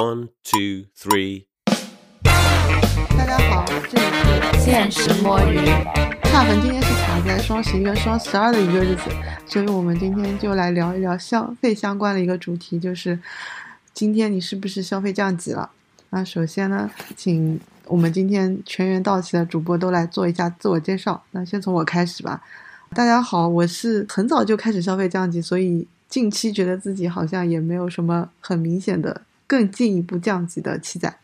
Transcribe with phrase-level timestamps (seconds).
[0.00, 1.44] One, two, three.
[2.22, 5.58] 大家好，这里是现实摸鱼。
[6.22, 9.10] 恰逢今天是卡在双十一跟双十二的一个日子，
[9.46, 13.18] 所以我们今天就来聊一聊消费相关的一个主题，就是
[13.92, 15.68] 今天你是不是消费降级了？
[16.08, 21.22] 那首先呢，请我们今天全员到齐的主播都来做一下自我介绍。
[21.32, 22.40] 那先从我开始吧。
[22.94, 29.20] 大家好，我是很早就开始消费降级，所以近期觉得自己好像也没有什么很明显的
[29.50, 31.18] 更进一步降级的期待。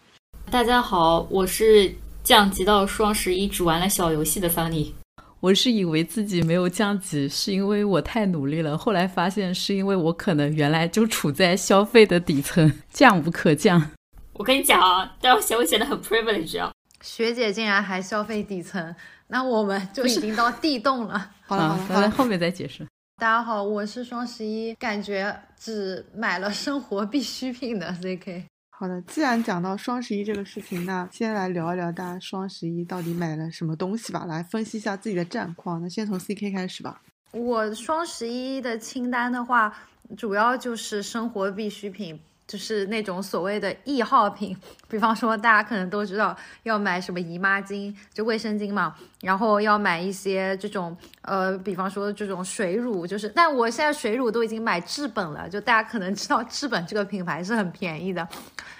[0.50, 1.94] 大家好，我是
[2.24, 4.92] 降级到双十一只玩了小游戏的桑尼。
[5.38, 8.76] 我是以为自己没有降级，是因为我太努力了。
[8.76, 13.92] 后来发现是因为我可能原来就处在消费的底层， 降无可降。
[14.32, 16.72] 我跟你讲啊，但我显不显得很 privilege 啊？
[17.02, 18.92] 学姐竟然还消费底层，
[19.28, 21.30] 那我们就已经到地洞了。
[21.46, 22.84] 好了好了好了，咱后面再解释。
[23.18, 28.44] 大家好，我是双十一感觉只买了生活必需品的 ZK。
[28.68, 35.80] 好的，既然讲到双十一这个事情，那先来聊一聊大家双十一到底买了什么东西吧，来分析一下自己的战况。
[35.80, 37.00] 那先从 CK 开始吧。
[37.32, 39.74] 我双十一的清单的话，
[40.14, 44.56] 主要就是生活必需品，就是那种所谓的易耗品。
[44.88, 58.26] 比方说，大家可能都知道要买什么姨妈巾，就卫生巾嘛，然后要买一些这种呃，比方说这种水乳，就是，但我现在水乳都已经买至本了，就大家可能知道至本这个品牌是很便宜的。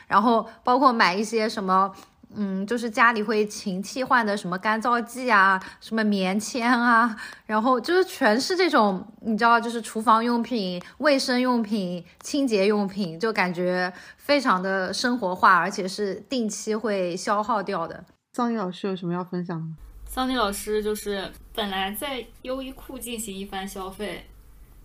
[0.07, 1.93] 然后包括买一些什么，
[2.39, 18.05] 嗯，就是家里会勤替换的什么干燥剂啊，什么棉签啊，然后就是全是这种，你知道，就是厨房用品、卫生用品、清洁用品，就感觉非常的生活化，而且是定期会消耗掉的。
[18.35, 19.75] 桑尼老师有什么要分享的吗？
[20.05, 24.27] 桑尼老师就是本来在优衣库进行一番消费，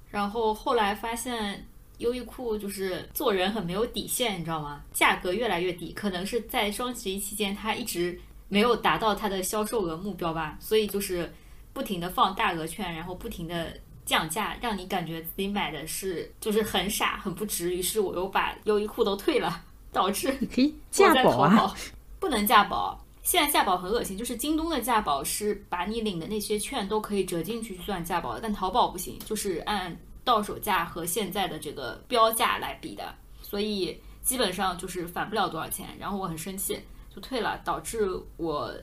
[0.09, 1.65] 然后后来发现。
[2.01, 4.83] 优衣库就是做人很没有底线，你知道吗？
[4.91, 11.31] 价格越来越低，可能是在双十一期间，它一直没有达到它的销售额目标吧，所以就是
[11.71, 13.71] 不停的放大额券，然后不停的
[14.05, 17.73] 降价，让你感觉自己买的是就是很傻很不值。
[17.75, 19.63] 于是我又把优衣库都退了，
[19.93, 21.73] 导致你可以价保啊，
[22.19, 22.99] 不能价保。
[23.23, 29.95] 现在价保很恶心，就是京东的价保是把你领的那些券都可以折进去算价保的，但淘宝不行，就是按。
[30.23, 35.87] 到手价和现在的这个标价来比的，所以基本上就是返不了多少钱。
[35.99, 36.79] 然后我很生气，
[37.13, 38.73] 就退了，导致我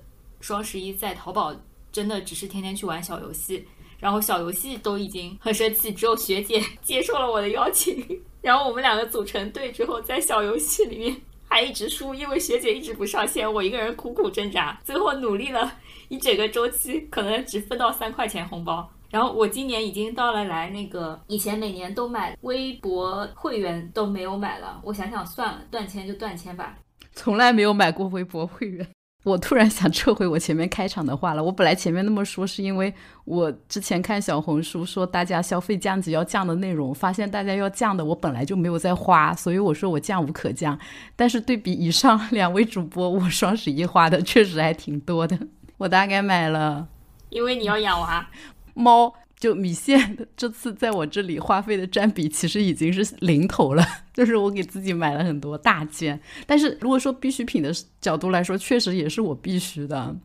[0.40, 1.54] 双十一在淘宝
[1.90, 3.66] 真的只是天天去玩小游戏，
[3.98, 8.04] 然后小游戏都已经很生气，只有学姐 接受了我的邀请，
[8.42, 15.72] 然后我们两个组成队之后，在小游戏里面还一直输，因为学姐一直不上线，我一个人苦苦挣扎，最后努力了
[16.08, 18.88] 一整个周期，可能只分到三块钱红包。
[19.10, 26.76] 然后我今年已经到了来那个以前每年都买微博会员都没有买了，我想想算了，断签就断签吧。
[27.14, 28.86] 从来没有买过微博会员，
[29.24, 31.42] 我突然想撤回我前面开场的话了。
[31.42, 32.92] 我本来前面那么说是因为
[33.24, 40.78] 我之前看小红书说大家消费降级要降的内容，发现大家要降的我本来就没有在花，所以我说我降无可降。
[41.16, 45.36] 但是对比以上两位主播，我双十一花的确实还挺多的，
[45.78, 46.86] 我大概买了，
[47.30, 48.28] 因为你要养娃。
[48.78, 53.84] 猫就米线，这次在我这里花费的占比其实已经是零头了。
[54.14, 60.16] 就是我给自己买了很多大件，但是如果说必需品的角度来说，确实也是我必须的。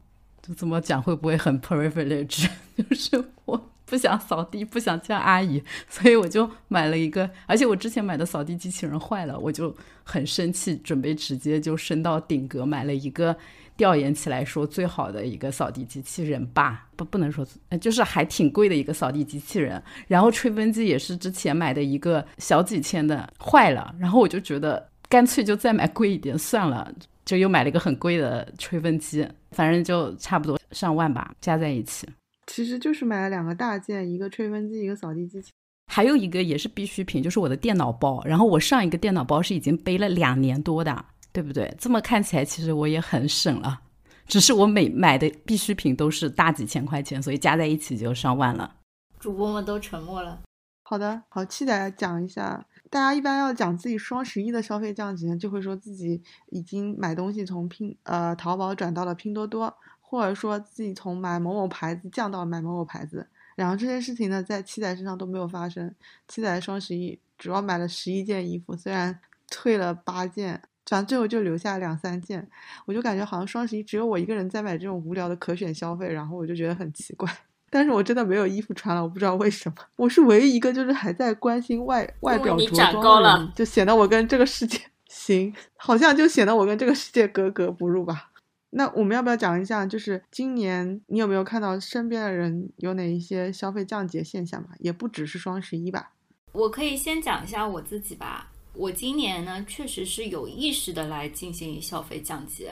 [0.42, 2.48] 就这么讲会不会很 privilege？
[2.78, 7.30] 就是我不想扫地，不想叫阿姨，所以我就买了一个。
[7.46, 13.36] 而且我之前买的扫地机器人坏了，我就很生气，准备直接就升到顶格买了一个。
[13.76, 17.46] 调研起来说，最好的一个扫地机器人吧，不不能说，
[17.82, 19.82] 就是还挺贵的一个扫地机器人。
[20.08, 23.94] 然后吹风机也是之前买的一个小几千的，坏了。
[24.00, 26.94] 然后我就觉得干脆就再买贵一点算了，
[27.26, 32.08] 就又买了一个很贵的吹风机，反正就差不多上万吧，加在一起。
[32.48, 35.50] 其实就是买了两个大件，一个吹风机，一个扫地机器
[35.92, 38.24] 还有一个也是必需品，就是我的电脑包。
[38.26, 41.06] 然后我上一个电脑包是已经背了两年多的。
[41.34, 41.76] 对不对？
[41.80, 43.82] 这么看起来，其实我也很省了，
[44.28, 48.76] 只是我每买的必需品都是大几千块钱，所以加在一起就上万了。
[49.20, 50.44] 主播们都沉默了。
[50.84, 52.64] 好的，好，期待讲一下。
[52.92, 56.22] 大家一般要讲自己双十一的消费降级呢，就会说自己
[56.52, 63.28] 已经买东西从拼呃淘宝转到了拼多多，或者说自己从买某某牌子降到买某某牌子。
[63.56, 65.92] 然后这些事情呢，在七仔身上都没有发生。
[66.28, 69.20] 七仔双十一主要买了十一件衣服，虽然
[69.50, 70.62] 退了八件。
[70.86, 72.48] 反正最后就留下两三件，
[72.86, 77.30] 我就感觉好像双十一只有我一个人在买这种无聊的可选消费，然后我就觉得很奇怪。
[77.70, 79.76] 但是我真的没有衣服穿了，我不知道为什么。
[79.96, 88.30] 我是唯一一个就是还在关心外外表着装的人，就显得我跟这个世界 行，好像就显得我跟这个世界格格不入吧。
[88.76, 94.70] 那我们要不要讲一下，就是今年你有没有看到身边的人有哪一些消费降级现象吧？
[94.80, 96.12] 也不只是双十一吧。
[96.52, 98.52] 我可以先讲一下我自己吧。
[98.74, 102.68] 我今年呢，确实是有意识的来进行消费降级。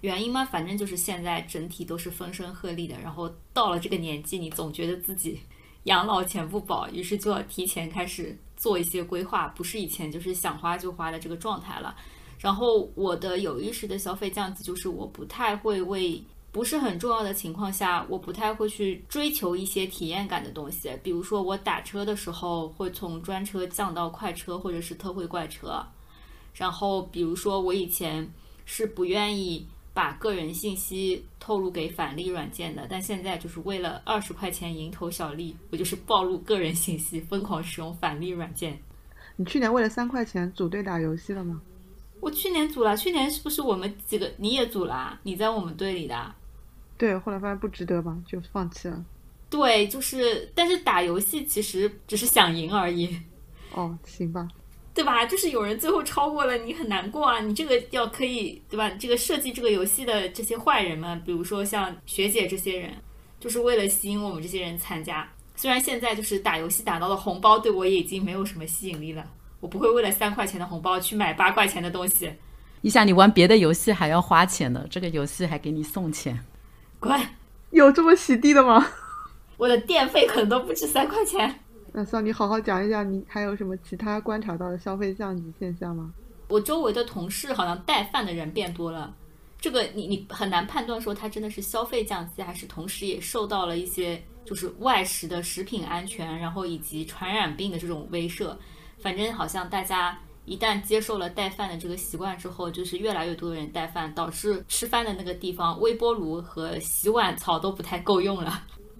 [0.00, 5.40] 原因嘛，反正就是现在整体都是风声鹤唳的，然后到了这个年纪，你总觉得自己
[5.84, 11.96] 养老钱不保，于是就要提前开始做一些规划，不是以前就是想花就花的这个状态了。
[12.38, 16.22] 然后我的有意识的消费降级，就是我不太会为
[16.54, 20.88] 不是很重要的情况下，我不太会去追求一些体验感的东西。
[21.02, 25.84] 比如说我打车的时候，会从专车降到快车或者是特惠快车。
[26.54, 28.32] 然后比如说我以前
[28.64, 38.78] 是不愿意把个人信息透露给返利软件的，但现在就是为了二十块钱蝇头小利，我就是暴露个人信息，疯狂使用返利软件。
[39.34, 41.60] 你去年为了三块钱组队打游戏了吗？
[42.20, 45.18] 我去年组了，去年是不是我们几个你也组了？
[45.24, 46.32] 你在我们队里的？
[47.04, 49.04] 对，后来发现不值得吧，就放弃了。
[49.50, 53.14] 对，就是，但是打游戏其实只是想赢而已，
[53.74, 54.48] 哦，行吧。
[54.94, 55.26] 对吧？
[55.26, 57.40] 就是有人最后超过了，你很难过啊！
[57.40, 58.88] 你这个要可以，对吧？
[58.98, 62.90] 这个设计这个游戏的这些坏人们，比如说像学姐这些人，
[63.38, 65.28] 就是为了吸引我们这些人参加。
[65.56, 69.28] 虽然现在就是打游戏打到的红包对我也已经没有什么吸引力了。
[69.60, 72.32] 我不会为了三块钱的红包去买八块钱的东西。
[72.80, 76.38] 你想，你玩别的游戏还要花钱呢，这个游戏还给你送钱，
[77.04, 77.20] 滚！
[77.70, 78.86] 有这么洗地的吗？
[79.58, 81.60] 我的电费可能都不止三块钱。
[81.92, 86.12] 那算，你好好讲一讲，你还有什么其他观察到的消费降级现象吗？
[86.48, 89.14] 我周围的同事好像带饭的人变多了，
[89.60, 98.56] 这个你你很难判断说他真的是消费降级，还是同时也受到了一些就是外食的食品安全，然后以及传染病的这种威慑。
[98.98, 108.50] 反正好像大家一旦接受了带饭的这个习惯之后，就是越来越多的人带饭，导致吃饭的那个地方微波炉和洗碗槽都不太够用了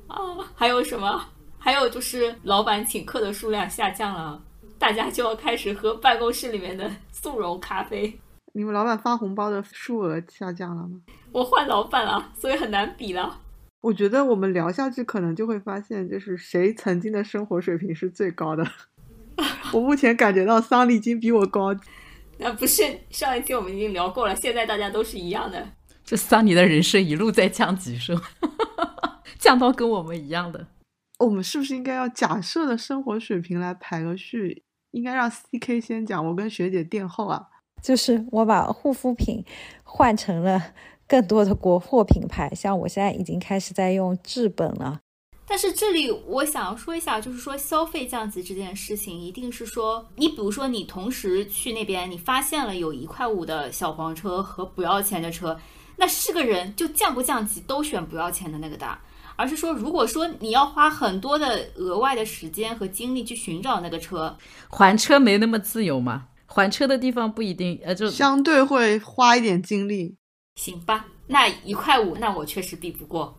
[0.09, 0.17] 啊！
[0.55, 1.25] 还有什么？
[1.59, 4.43] 还有就是老板请客的数量下降了，
[4.79, 8.19] 大家就要开始喝办公室里面的速溶咖啡。
[8.53, 11.01] 你们老板发红包的数额下降了吗？
[11.33, 13.41] 我换老板了，所以很难比了。
[13.81, 18.65] 我觉得我们聊下去，可能就会发现，就是谁曾经的生活水平是最高的。
[19.73, 21.75] 我目前感觉到桑尼已经比我高。
[22.39, 25.67] 那不是上一期我们已经聊过了，现在大家都是一样的。
[26.05, 28.23] 这桑尼的人生一路在降级，是吗？
[29.39, 30.67] 降到跟我们一样的。
[31.21, 34.65] 我们是不是应该要假设的生活水平来排个序？
[34.91, 37.49] 应该让 CK 先讲，我跟学姐垫后啊。
[37.83, 39.45] 就是我把护肤品
[39.83, 40.73] 换成了
[41.07, 45.01] 更多的国货品牌，像我现在已经开始在用至本了。
[45.47, 55.61] 但是这里我想要说一下，就是说消费降级这件事情，一定是说你比如说你同时去那边，你发现了有一块五的小黄车和不要钱的车，
[55.97, 58.99] 那是个人就降不降级都选不要钱的那个的，
[59.37, 64.37] 而是说如果说你要花很多的额外的时间和精力去寻找那个车，
[64.71, 66.29] 还车没那么自由嘛？
[66.47, 70.17] 还车的地方不一定，呃，就相对会花一点精力。
[70.55, 73.37] 行吧，那一块五，那我确实比不过。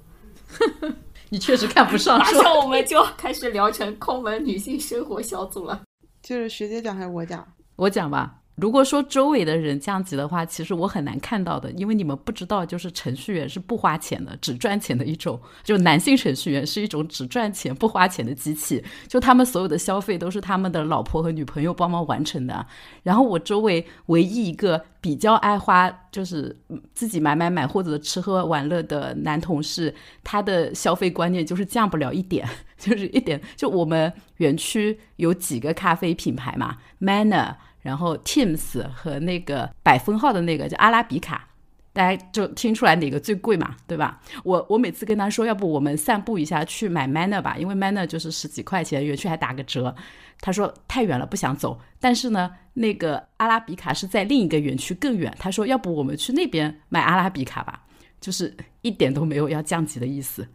[1.29, 5.81] 你确实看不上，马上我们就要开始聊成空门女性生活小组了。
[6.21, 7.45] 就是学姐讲还是我讲？
[7.75, 8.35] 我讲吧。
[8.55, 15.37] 如果说周围的人降级的话，其实我很难看到的，因为你们不知道，就是程序员是不花钱的，只赚钱的一种。
[15.61, 22.65] 就男性程序员是一种只赚钱不花钱的机器，就他们所有的消费都是他们的老婆和女朋友帮忙完成的。
[23.03, 26.55] 然后我周围唯一一个比较爱花，就是
[26.93, 32.47] 自己买买买或者吃喝玩乐的男同事，他的消费观念就是降不了一点，
[32.79, 33.41] 就是一点。
[33.57, 37.55] 就我们园区有几个咖啡品牌嘛，Manner。
[37.85, 41.47] 然后 Teams 和那个百分号的那个叫阿拉比卡，
[41.93, 44.19] 大家就听出来哪个最贵嘛，对吧？
[44.43, 49.95] 我我每次跟他说，要不我们散步一下去买 Manner 吧，因为 Manner 就是十几块钱，园区还打个折。
[50.41, 55.31] 他说太远了不想走，但是呢，那个阿拉比卡是在另一个园区更远。
[55.39, 57.83] 他说要不我们去那边买阿拉比卡吧，
[58.19, 58.51] 就是
[58.81, 60.47] 一点都没有要降级的意思。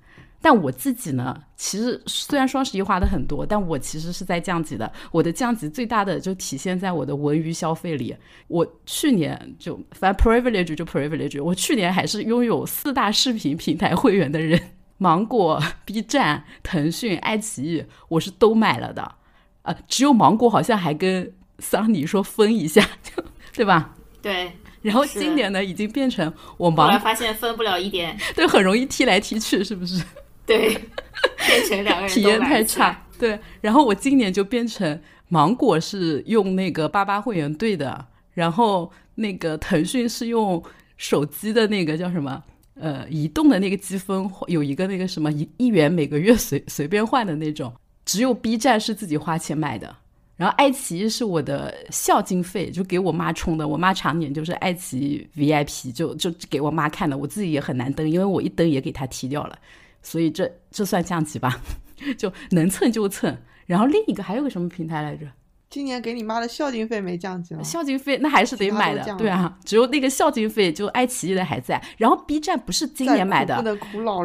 [0.43, 4.91] 但我自己呢，其实虽然双十一花的很多，但我其实是在降级的。
[5.13, 8.17] 我的降级最大的就体现在我的文娱消费里。
[8.49, 14.59] 我去年就反正 privilege 就 privilege，我去年还是拥有四大视频平台会员的人，
[14.97, 19.13] 芒果、B 站、腾讯、爱奇艺，我是都买了的。
[19.63, 22.83] 呃，只有芒果好像还跟桑尼说分一下，
[23.53, 23.95] 对吧？
[24.23, 24.51] 对。
[24.81, 30.03] 然后今年呢，已经变成我忙，后来发现分不了一点，对，很容易踢来踢去，是不是？
[30.51, 30.69] 对，
[31.47, 33.07] 变成两个人体验太差。
[33.19, 37.87] 对，然后我今年就变成芒果是用那个八八会员兑的，
[38.35, 40.61] 然然后那个腾讯是用
[40.97, 42.43] 手机的那个叫什么？
[42.75, 47.73] 呃，移动的那个积分有一个那个什么一一元每个月随随便换的那种，
[48.05, 49.95] 只有 B 站是自己花钱买的。
[50.37, 53.69] 然后爱奇艺是我的孝经费，就给我妈充的。
[53.69, 57.17] 我妈常年就是爱奇艺 VIP，就就给我妈看的。
[57.17, 59.59] 我自己也很难登，因为我一登也给她踢掉了。
[60.03, 61.61] 所以这这算降级吧，
[62.19, 63.37] 就能蹭就蹭。
[63.67, 65.27] 然后另一个还有个什么平台来着？
[65.71, 73.57] 今年给你妈的孝敬费没降级了，孝敬费那还是得买的，对啊，只有那个孝敬费就爱奇艺的还在，然后 B 站不是今年买的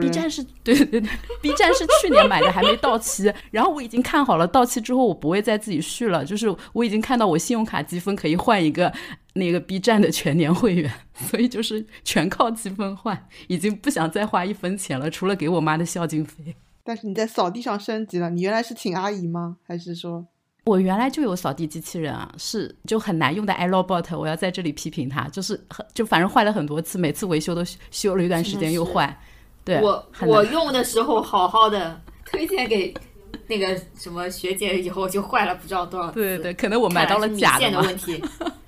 [0.02, 1.02] ，B 站是对对对
[1.44, 8.92] ，B 站是去年买的还没到期，然后我已经看好了到期之后我不会再自己续了，就是我已经看到我信用卡积分可以换一个
[9.34, 16.56] 那个 B 站的全年会员， 所以就是全靠积分换，已经不想再花一分钱了，除了给我妈的孝敬费。
[16.84, 19.58] 但是你在扫地上升级了，你原来是请阿姨吗？
[19.68, 20.25] 还是说？
[20.66, 29.16] 我原来就有扫地机器人啊，是就很难用的 iRobot，我要在这里批评它，就是很就反正坏了很多次，每次维修都修了一段时间又坏。
[29.64, 32.94] 对，我我用的时候好好的，推荐给
[33.48, 36.14] 那个什么学姐以后就坏了不知道多少次。
[36.16, 38.20] 对对，可能我买到了假的问题。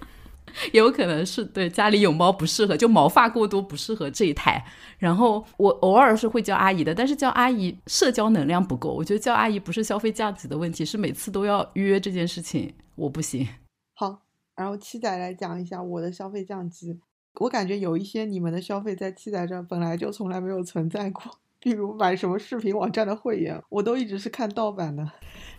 [0.71, 4.63] 也有可能是对家里有猫不适合，就毛发过多不适合这一台。
[4.97, 8.91] 然后我偶尔是会叫阿姨的，但是叫阿姨社交能量不够。
[8.93, 13.47] 我觉得叫阿姨不是消费降级的问题，是每次都要约这件事情，我不行。
[13.93, 14.21] 好，
[14.55, 16.99] 然后七仔来讲一下我的消费降级。
[17.39, 21.23] 我感觉有一些你们的消费在七仔这本来就从来没有存在过，
[21.59, 25.07] 比如买什么视频网站的会员，我都一直是看盗版的。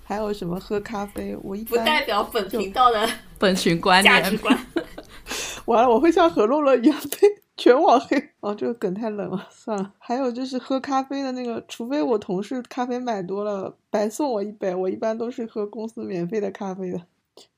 [0.09, 1.37] 还有什么喝咖啡？
[1.43, 3.07] 我一不代表本频道的
[3.39, 4.59] 本群观价值观。
[5.67, 8.31] 完了，我会像何洛洛一样被全网黑。
[8.41, 9.93] 哦，这个梗太冷了，算了。
[9.99, 17.03] 还有就是喝咖啡的那个，除非我同事咖啡买多了，白送我一杯，我一般都是喝公司免费的咖啡的。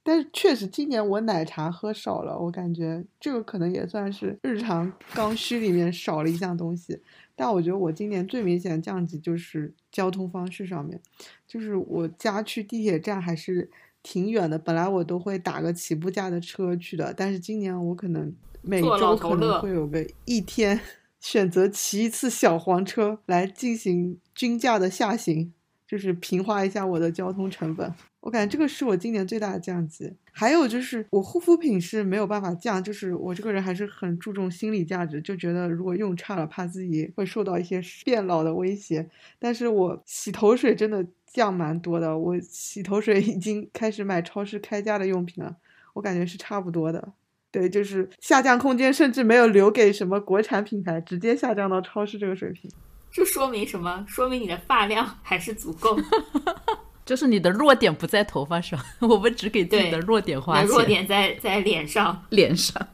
[0.02, 7.00] 但是确实，今年我奶茶喝少了，我感觉这个可能也算是日常刚需里面少了一项东西。
[7.42, 11.00] 但我觉得我今年最明显的降级就是交通方式上面，
[11.48, 13.70] 就是我家去地铁站还是
[14.02, 18.30] 挺远的，本来我都会打个起步价的车去的，但是今年我可能
[18.60, 20.78] 每周可能会有个一天
[21.18, 25.50] 选择骑一次小黄车来进行均价的下行，
[25.90, 27.92] 就是平滑一下我的交通成本。
[28.20, 39.04] 我感觉这个是我今年最大的降级，还有就是我护肤品是没有办法降，就是我这个人还是很注重心理价值，就觉得如果用差了，怕自己会受到一些变老的威胁。
[39.40, 45.56] 但是我洗头水真的降蛮多的，我洗头水已经开始买超市开价的用品了，
[45.94, 47.12] 我感觉是差不多的。
[47.50, 52.70] 对，就是下降空间甚至没有留给什么国产品牌，直接下降到超市这个水平。
[53.12, 54.04] 这说明什么？
[54.08, 55.98] 说明你的发量还是足够。
[57.04, 60.66] 就是你的弱点不在头发上，我们只给自己的弱点花钱。
[60.66, 62.86] 弱点在在脸上，脸上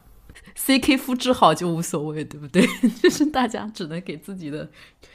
[0.55, 2.65] ，CK 肤质好就无所谓，对不对？
[2.99, 4.67] 就是大家只能给自己的。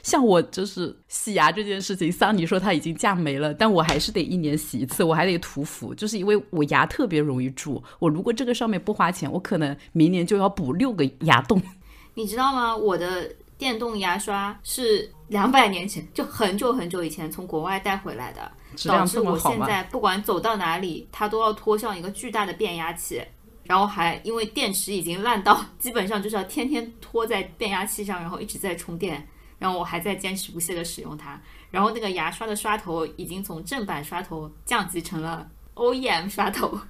[0.04, 7.82] 像我就是洗牙这件事情，桑尼说他已经降没了，但我还是得一年洗一次，我还得涂氟，就是因为我牙特别容易蛀。
[7.98, 11.60] 我如果这个上面不花钱，我可能明年就要补六个牙洞。
[12.14, 12.76] 你知道吗？
[12.76, 18.52] 我的电动牙刷是两百年前，就很久很久以前从国外带回来的。
[18.86, 23.22] 导致我现在不管走到哪里，它都要拖上一个巨大的变压器，
[23.64, 29.28] 然后还因为电池已经烂到，基本上就是要天天拖在变压器上，然后一直在充电，
[29.58, 31.38] 然后我还在坚持不懈的使用它。
[31.70, 36.80] 然后那个牙刷的刷头已经从正版刷头降级成了 OEM 刷头，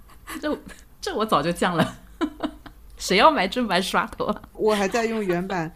[0.41, 0.57] 这
[1.01, 1.97] 这我早就降了，
[3.03, 4.33] 谁要买正版刷头？
[4.53, 5.71] 我还在用原版，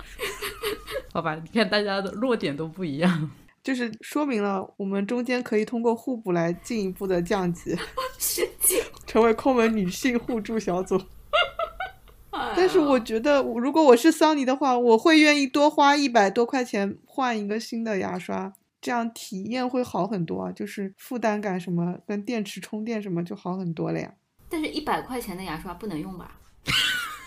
[1.13, 1.35] 好吧？
[1.35, 3.31] 你看大家的弱点都不一样。
[3.65, 7.77] 就是说明了我们中间可以通过互补来进一步的降级，
[9.09, 10.97] 成为抠门女性互助小组。
[12.55, 24.15] 但是我觉得，如果我是桑尼的话，我会愿意多花一百多块钱换一个新的牙刷，这样体验会好很多啊，就是负担感什么跟电池充电什么就好很多了呀。
[24.49, 26.31] 但是，一百块钱的牙刷不能用吧？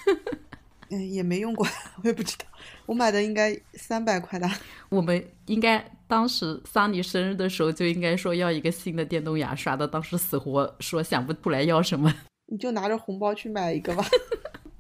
[0.92, 1.68] 嗯，也没用过，
[2.02, 2.46] 我也不知道。
[2.88, 4.50] 我买的应该三百块的。
[4.90, 12.12] 我们应该当时桑尼生日的时候就应该说要一个新的电动牙刷的，当时死活说想不出来要什么。
[12.52, 14.04] 你就拿着红包去买一个吧。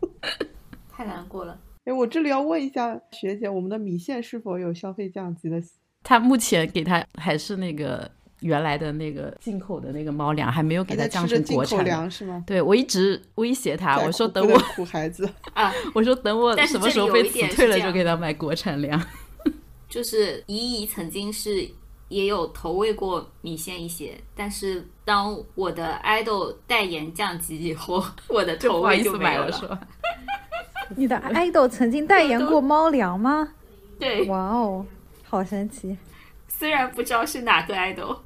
[0.89, 1.59] 太难过了。
[1.85, 5.61] 哎，我这里要问一下学姐，我们的米线是否有消费降级的？
[6.01, 8.09] 他目前给他还是那个。
[8.41, 12.43] 原来的那个进口的那个猫粮还没有给它降成国产粮是吗？
[12.47, 19.01] 对我一直威胁他，我说等我苦孩子 啊，我说等我什么时候被辞退了就给他买国产粮。
[19.89, 21.67] 就是姨姨曾经是
[22.09, 29.45] 也有投喂过米线一些，但是当我的 idol 代言降级以后， 我的投喂就不好意思没有了。
[29.45, 29.79] 买了是吧？
[30.95, 33.49] 你的 idol 曾经代言过猫粮吗？
[33.99, 34.85] 对，哇哦，
[35.23, 35.97] 好神奇！
[36.47, 38.17] 虽然不知道是哪个 idol，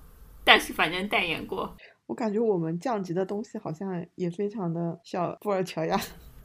[0.43, 1.75] 但是反正代言过。
[2.05, 5.99] 我感觉我们降级的东西好像也非常的小布尔乔亚。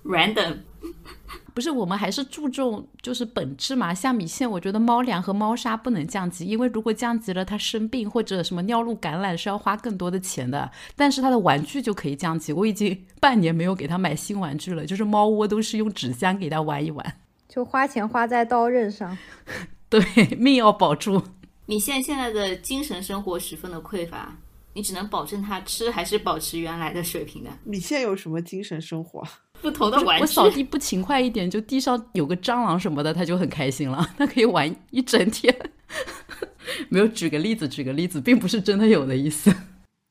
[0.05, 0.59] random，
[1.52, 3.93] 不是，我们还是注重就是本质嘛。
[3.93, 10.71] 像米线，我觉得猫粮和猫砂不能降级，因为如果降级了，它生病或者什么尿路感染是要花更多的钱的。
[10.95, 17.14] 但是它的玩具就可以降级，我已经 半年没有给它买新玩具了，就是猫窝都是用纸箱给它玩一玩。
[17.49, 19.19] 就花钱花在刀刃上。
[19.90, 20.00] 对，
[20.37, 21.21] 命要保住。
[21.69, 24.35] 米线现在的精神生活十分的匮乏，
[24.73, 27.51] 你只能保证他吃还是保持原来的水平的。
[27.63, 29.23] 米线有什么精神生活？
[29.61, 35.55] 不同的玩具，我扫地不勤快一点，就地上有个蟑螂什么的，他就很开心了， 他可以玩一整天。
[36.89, 39.51] 没有举个例子，举个例子，并不是真的有的意思。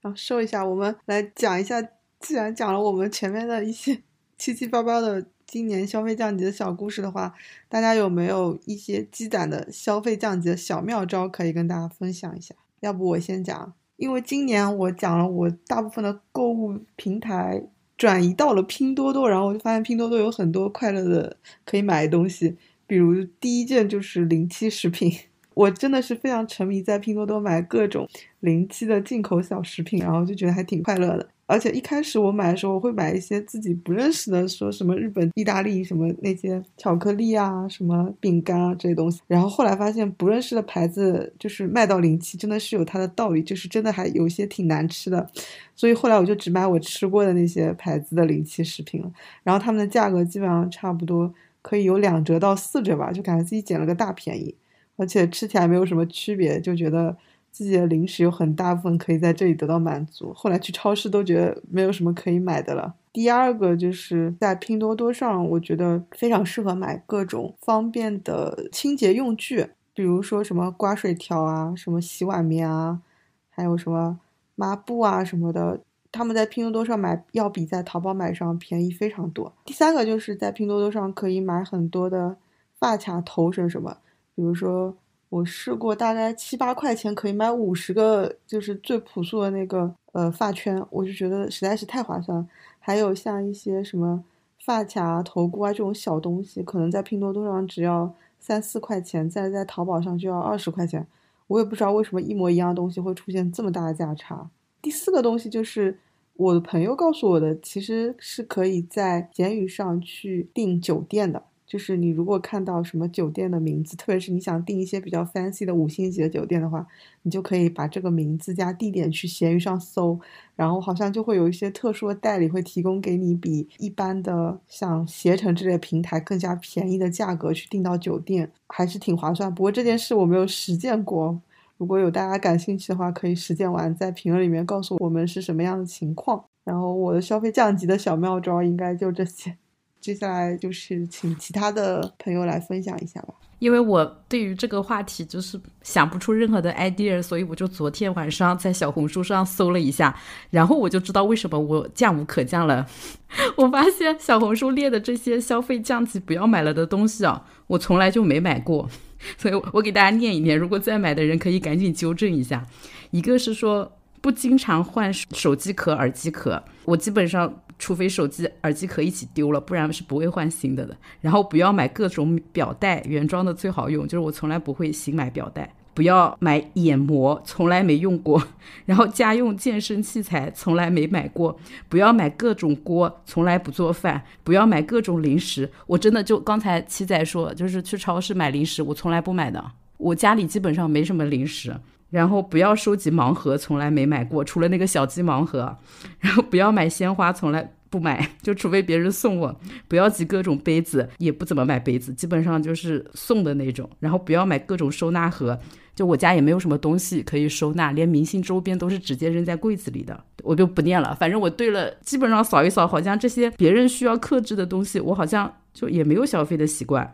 [0.02, 1.82] 然后说一下，我们来讲一下，
[2.20, 4.00] 既然讲了我们前面的一些
[4.38, 7.34] 七七八八的今年消费降级的小故事的话，
[7.70, 12.54] 大家有没有一些积攒的消费降级的小妙招可以跟大家分享一下？
[12.82, 17.64] 要不我先讲，因为今年我讲了我大部分的购物平台
[17.98, 25.12] 转移到了拼多多，然后我就发现拼多多有很多快乐的可以买的东西，比如第一件就是零七食品。
[25.56, 28.08] 我真的是非常沉迷在拼多多买各种
[28.42, 31.28] 零七的进口小食品，然后就觉得还挺快乐的。
[31.48, 39.22] 而且一开始我买的时候，我会买一些自己不认识的，说什么日本、意大利什么那些巧克力啊、什么饼干啊这些东西。
[39.28, 45.26] 然后后来发现不认识的牌子就是卖到零七，真的是有它的道理，就是真的还有些挺难吃的。
[45.74, 49.10] 所以后来我就只买我吃过的那些牌子的零七食品了。
[49.44, 54.54] 然后他们的价格基本上差不多可以有两折到四折吧，就感觉自己捡了个大便宜。
[54.98, 57.16] 而且吃起来没有什么区别，就觉得
[57.58, 60.32] 自己的零食有很大部分可以在这里得到满足。
[60.32, 62.94] 后来去超市都觉得没有什么可以买的了。
[63.12, 73.02] 第二个就是在拼多多上，我觉得非常适合买各种方便的清洁用具，比如说什么刮水条啊、什么洗碗棉啊，
[73.50, 74.20] 还有什么
[74.54, 75.82] 抹布啊什么的。
[76.12, 79.52] 他们在拼多多上买要比在淘宝买上便宜非常多。
[79.66, 82.38] 第三个就是在拼多多上可以买很多的
[82.80, 83.98] 发卡、头绳什么。
[84.36, 84.96] 比如说，
[85.30, 92.48] 我试过大概七八块钱可以买五十个，就是最朴素的那个呃发圈，我就觉得实在是太划算了。
[92.80, 94.24] 还有像一些什么
[94.64, 101.06] 发卡、头箍啊这种小东西，可能在拼多多上只要三四块钱，再在淘宝上就要二十块钱。
[101.48, 104.50] 我也不知道为什么一模一样的东西会出现这么大的价差。
[104.82, 105.98] 第四个东西就是
[106.36, 111.44] 我的朋友告诉我的，其实是可以在闲鱼上去订酒店的。
[111.68, 116.88] 就是你如果看到什么酒店的名字，特别是你想订一些比较 fancy 的五星级的酒店的话，
[117.24, 120.18] 你就可以把这个名字加地点去闲鱼上搜，
[120.56, 129.54] 然后好像就会有一些特殊的代理会提供给你比一般的像携程之类平台更加便宜的价格去订到酒店，还是挺划算。
[129.54, 131.38] 不过这件事我没有实践过，
[131.78, 136.46] 如果有大家感兴趣的话，可以实践完在评论里面告诉我们是什么样的情况。
[136.64, 139.58] 然后我的消费降级的小妙招应该就这些。
[140.00, 143.34] 接下来就是请其他的朋友来分享一下吧。
[143.60, 150.16] 因为我对于这个话题就是想不出任何的 idea，所以我就昨天晚上在小红书上搜了一下，
[150.52, 152.86] 然后我就知道为什么我降无可降了。
[153.58, 158.88] 我发现小红书列的这些消费降级不要买了的东西啊，我从来就没买过，
[159.40, 162.64] 所以我给大家念一念，如果再买的人可以赶紧纠正一下。
[163.10, 167.62] 一个是说不经常换手机壳、耳机壳，我基本上。
[167.80, 170.98] 除非手机、耳机壳一起丢了，不然是不会换新的的。
[171.22, 175.72] 然后不要买各种表带，原装的最好用，就是我从来不会新买表带。
[175.94, 178.42] 不要买眼膜，从来没用过。
[178.88, 181.56] 然后家用健身器材从来没买过。
[181.88, 184.24] 不要买各种锅，从来不做饭。
[184.44, 189.64] 不要买各种零食，我真的就刚才七仔说，就是去超市买零食，我从来不买的。
[189.98, 191.76] 我家里基本上没什么零食。
[192.10, 195.78] 然后不要收集盲盒，从来没买过，除了那个小鸡盲盒。
[196.20, 199.60] 然后不要买鲜花，从来不买， 就除非别人送我。
[199.88, 203.90] 不要集各种杯子，也不怎么买杯子，基本上就是送的那种。
[204.00, 205.60] 然后不要买各种收纳盒，
[205.96, 211.16] 就我家也没有什么东西可以收纳，连明星周边都是直接扔在柜子里的，我就不念了。
[211.16, 217.12] 反正我对了，基本上扫一扫，好像这些别人需要克制的东西，我好像就也没有消费的习惯。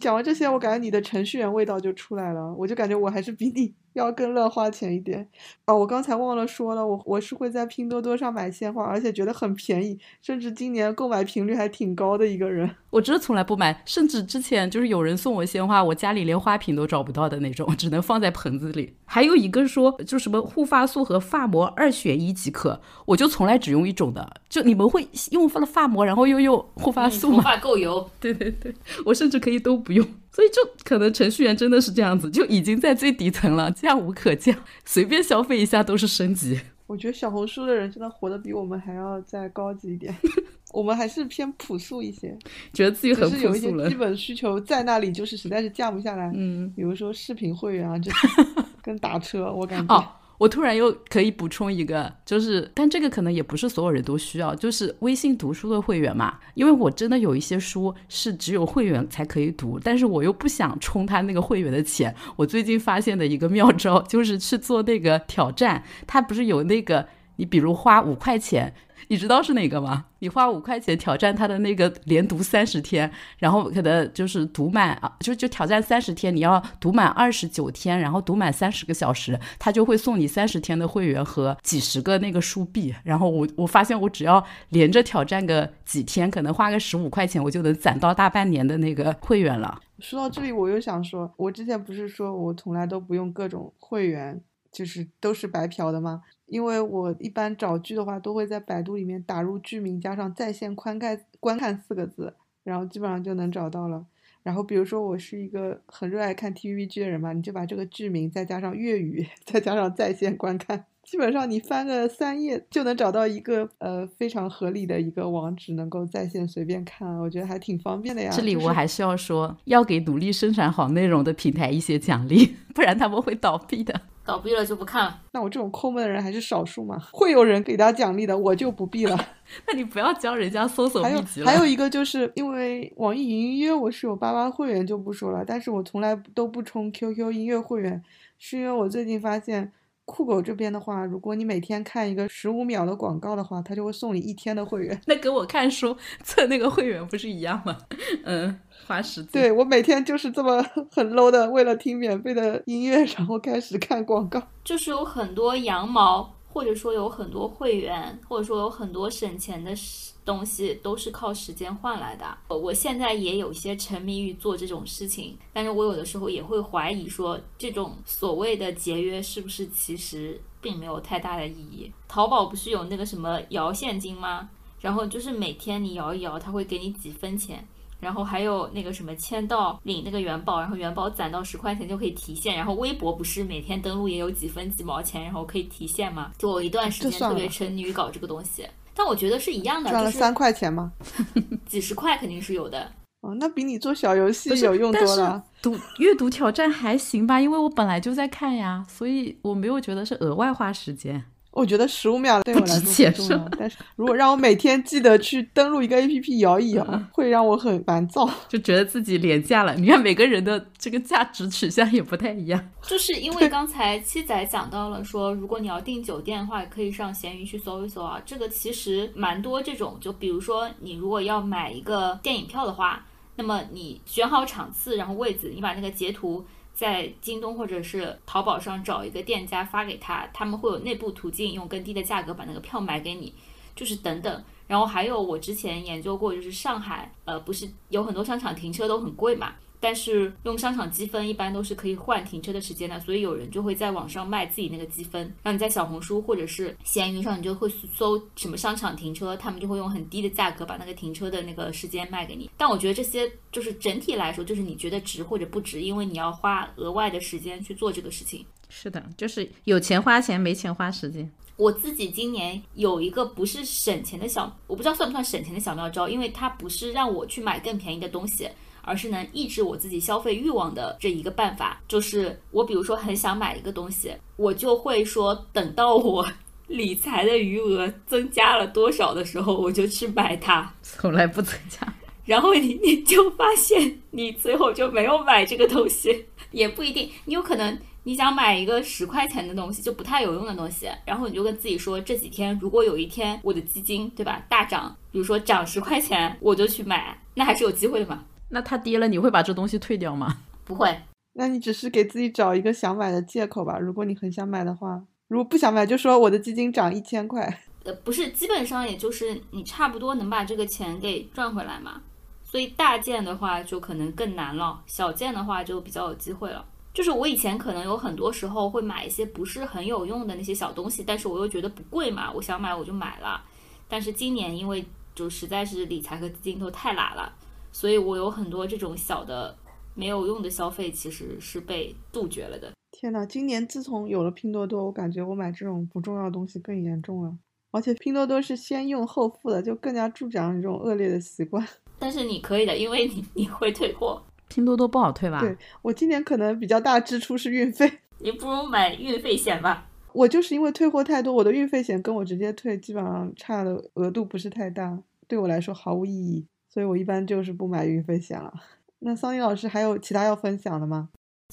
[0.00, 5.26] 讲完这些，我感觉你的程序员味道就出来了，我就感觉我还是比你要更乱花钱一点。
[5.66, 12.70] 哦，我刚才忘了说了，我我是会在拼多多上买鲜花，而且觉得很便宜，甚至今年购买频率还挺高的一个人。
[12.90, 18.94] 我真的从来不买，甚至之前就是有人送我鲜花，我家里连花瓶都找不到的那种，只能放在盆子里。
[19.04, 24.40] 还有一个说，就什么护发素和发膜二选一即可，我就从来只用一种的。
[24.48, 27.36] 就你们会用发了发膜，然后又用护发素吗？
[27.36, 30.06] 头发够油， 对对对，我甚至可以都不用。
[30.36, 36.60] 所以就可能程序员真的是这样子，就已经在最底层了，价无可降， 随便消费一下都是升级。
[36.86, 40.14] 我觉得小红书的人真的活得比我们还要再高级一点，
[40.74, 42.36] 我们还是偏朴素一些，
[42.74, 43.94] 觉得自己很只是有一些朴素了基。
[43.94, 46.30] 本需求在那里，就是实在是降不下来。
[46.34, 48.10] 嗯，比如说视频会员啊，这
[48.82, 49.94] 跟打车，我感觉。
[49.96, 50.06] 哦，
[50.38, 56.38] 我突然又可以补充一个，就是，但这个可能也不是所有人都需要，就是微信读书的会员嘛。
[56.54, 62.14] 因为我真的有一些书是只有会员才可以读，但是我又不想充他那个会员的钱。
[62.36, 68.74] 我最近发现的一个妙招就是去做那个挑战，他不是有那个，你比如花五块钱。
[69.08, 70.06] 你知道是哪个吗？
[70.18, 82.94] 你花五块钱挑战他的那个连读三十天，然后可能就是读满啊，就就挑战三十天，你要读满二十九天，然后读满三十个小时，他就会送你三十天的会员和几十个那个书币。
[83.04, 89.80] 然后我我发现我只要连着挑战个几天，可能花个十五块钱，我就能攒到大半年的那个会员了。
[89.98, 94.40] 说到这里，我又想说，我之前不是说我从来都不用各种会员，
[94.72, 96.22] 就是都是白嫖的吗？
[96.46, 104.06] 因为我一般找剧的话，都会在百度里面打入剧名加上在线观看观看四个字，然后基本上就能找到了。
[104.42, 118.30] 然后比如说我是一个很热爱看 TVB 剧的人嘛，你就把这个剧名再加上粤语， 再加上在线观看，基本上你翻个三页就能找到一个呃非常合理的一个网址，能够在线随便看，我觉得还挺方便的呀。
[118.32, 124.00] 这里我还是要说，要给努力生产好内容的平台一些奖励， 不然他们会倒闭的。
[124.26, 125.20] 倒闭了就不看了。
[125.32, 129.16] 那我这种抠门的人还是少数嘛，会有人给他奖励的，我就不必了。
[129.66, 131.46] 那你不要教人家搜索还有秘籍了。
[131.46, 138.02] 还有一个就是因为网易云音乐我是有八八会员就不说了，但是我从来都不充 QQ 音乐会员，
[138.38, 139.72] 是因为我最近发现
[140.04, 145.00] 酷狗这边的话，如果你每天看一个十五秒的广告的话，它就会送你一天的会员。
[145.06, 147.76] 那跟我看书测那个会员不是一样吗？
[148.24, 149.42] 嗯，花时间。
[149.42, 154.42] 对我每天就是这么 很 low 的，为了听免费的音乐，然后开始看广告。
[154.64, 162.26] 就是有很多羊毛，或者说有很多会员，或者说有很多省钱的事东西，都是靠时间换来的。
[162.48, 171.92] 我现在也有些沉迷于做这种事情，但是我有的时候也会怀疑说，这种所谓的节约是不是其实并没有太大的意义？
[172.08, 174.48] 淘宝不是有那个什么摇现金吗？
[174.80, 177.66] 然后就是每天你摇一摇，它会给你几分钱。
[178.00, 182.56] 然后还有那个什么签到领那个元宝，然后元宝攒到十块钱就可以提现。
[182.56, 186.32] 然后微博不是每天登录也有几分几毛钱，然后可以提现吗？
[186.38, 190.92] 就我一段时间特别沉迷于搞这个东西，但我觉得是一样的，就是赚了三块钱吗？
[191.66, 192.92] 几十块肯定是有的。
[193.22, 195.42] 哦，那比你做小游戏有用多了。
[195.62, 201.24] 读阅读挑战还行吧，因为我本来就在看呀，所以我没有觉得是额外花时间。
[201.56, 208.28] 我觉得十五秒对我来说不值钱很重要是，但是如果让我每天记得去登录一个 APP 摇一摇，会让我很烦躁。
[208.46, 209.74] 就觉得自己廉价了。
[209.74, 212.70] 你看每个人的这个价值取向也不太一样。
[212.82, 218.20] 就是因为刚才七仔讲到了说，如果你要订酒店的话，可以上闲鱼去搜一搜啊。
[218.26, 226.44] 这个其实蛮多这种，就比如说你如果要买一个电影票的话，那么你选好场次，然后位置，你把那个截图
[226.76, 233.32] 在京东或者是淘宝上找一个店家发给他，他们会有内部途径用更低的价格把那个票买给你，
[233.74, 234.44] 就是等等。
[234.66, 239.54] 然后还有我之前研究过，就是上海，呃，不是有很多商场停车都很贵嘛，
[239.86, 252.50] 但是用商场积分一般都是可以换停车的时间的，所以有人就会在网上卖自己那个积分，让你在小红书或者是闲鱼上，你就会搜什么商场停车，他们就会用很低的价格把那个停车的那个时间卖给你。
[252.56, 258.44] 但我觉得这些就是整体来说，就是你觉得值或者不值，因为你要花额外的时间去做这个事情。
[258.68, 261.30] 是的，就是有钱花钱，没钱花时间。
[261.54, 268.48] 我自己今年有一个不是省钱的小，我不知道算不算省钱的小妙招，因为它不是让我去买更便宜的东西，
[268.86, 271.82] 而是能抑制我自己消费欲望的这一个办法。
[271.86, 276.26] 就是我比如说很想买一个东西，我就会说等到我
[276.68, 280.72] 理财的余额增加了多少的时候，我就去买它。
[280.82, 281.86] 从来不增加。
[282.24, 298.24] 然后你你就发现你最后就没有买这个东西，也不一定，你有可能你想买一个十块钱的东西，就不太有用的东西，然后你就跟自己说，这几天如果有一天我的基金对吧大涨，比如说涨十块钱，我就去买，那还是有机会的嘛？
[298.48, 300.38] 那它跌了，你会把这东西退掉吗？
[300.64, 301.02] 不会，
[301.34, 303.78] 那你只是给自己找一个想买的借口吧。
[303.78, 307.62] 如果你很想买的话，如果不想买，就说我的基金涨一千块。
[307.84, 312.02] 呃，不是，基本上也就是你差不多能把这个钱给赚回来嘛。
[312.44, 316.64] 所以大件的话就可能更难了，小件的话就比较有机会了。
[316.94, 323.44] 就是我以前可能有很多时候会买一些不是很有用的那些小东西，但是我又觉得不贵嘛，我想买我就买了。
[323.88, 327.32] 但是今年因为就实在是理财和基金都太懒了，
[327.78, 329.54] 所以我有很多这种小的
[329.92, 332.72] 没有用的消费其实是被杜绝了的。
[332.90, 337.36] 天呐，今年自从有了拼多多，我感觉我买这种不重要的东西更严重了。
[337.72, 341.68] 而且拼多多是先用后付的，就更加助长这种恶劣的习惯。
[342.00, 344.22] 但是你可以的，因为你你会退货。
[344.48, 345.40] 拼多多不好退吧？
[345.40, 349.86] 对我今年可能比较大支出是运费， 你不如买运费险吧。
[350.14, 358.52] 我就是因为退货太多，我的运费险跟我直接退基本上差的额度不是太大，对我来说毫无意义，所以我一般就是不买运费险了。
[358.98, 361.08] 那桑尼老师还有其他要分享的吗？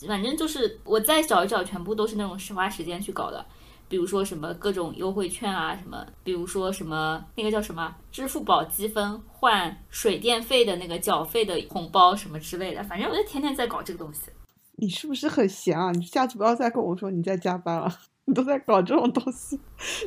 [0.06, 3.46] 反正就是我再找一找，全部都是那种花时间去搞的。
[3.88, 14.24] 比如说什么各种优惠券啊，什么，比如说什么那个叫什么支付宝积分换水电费的那个缴费的红包什么之类的，反正我就天天在搞这个东西。
[14.76, 15.92] 你是不是很闲啊？
[15.92, 17.90] 你下次不要再跟我说你在加班了，
[18.26, 19.60] 你 都在搞这种东西。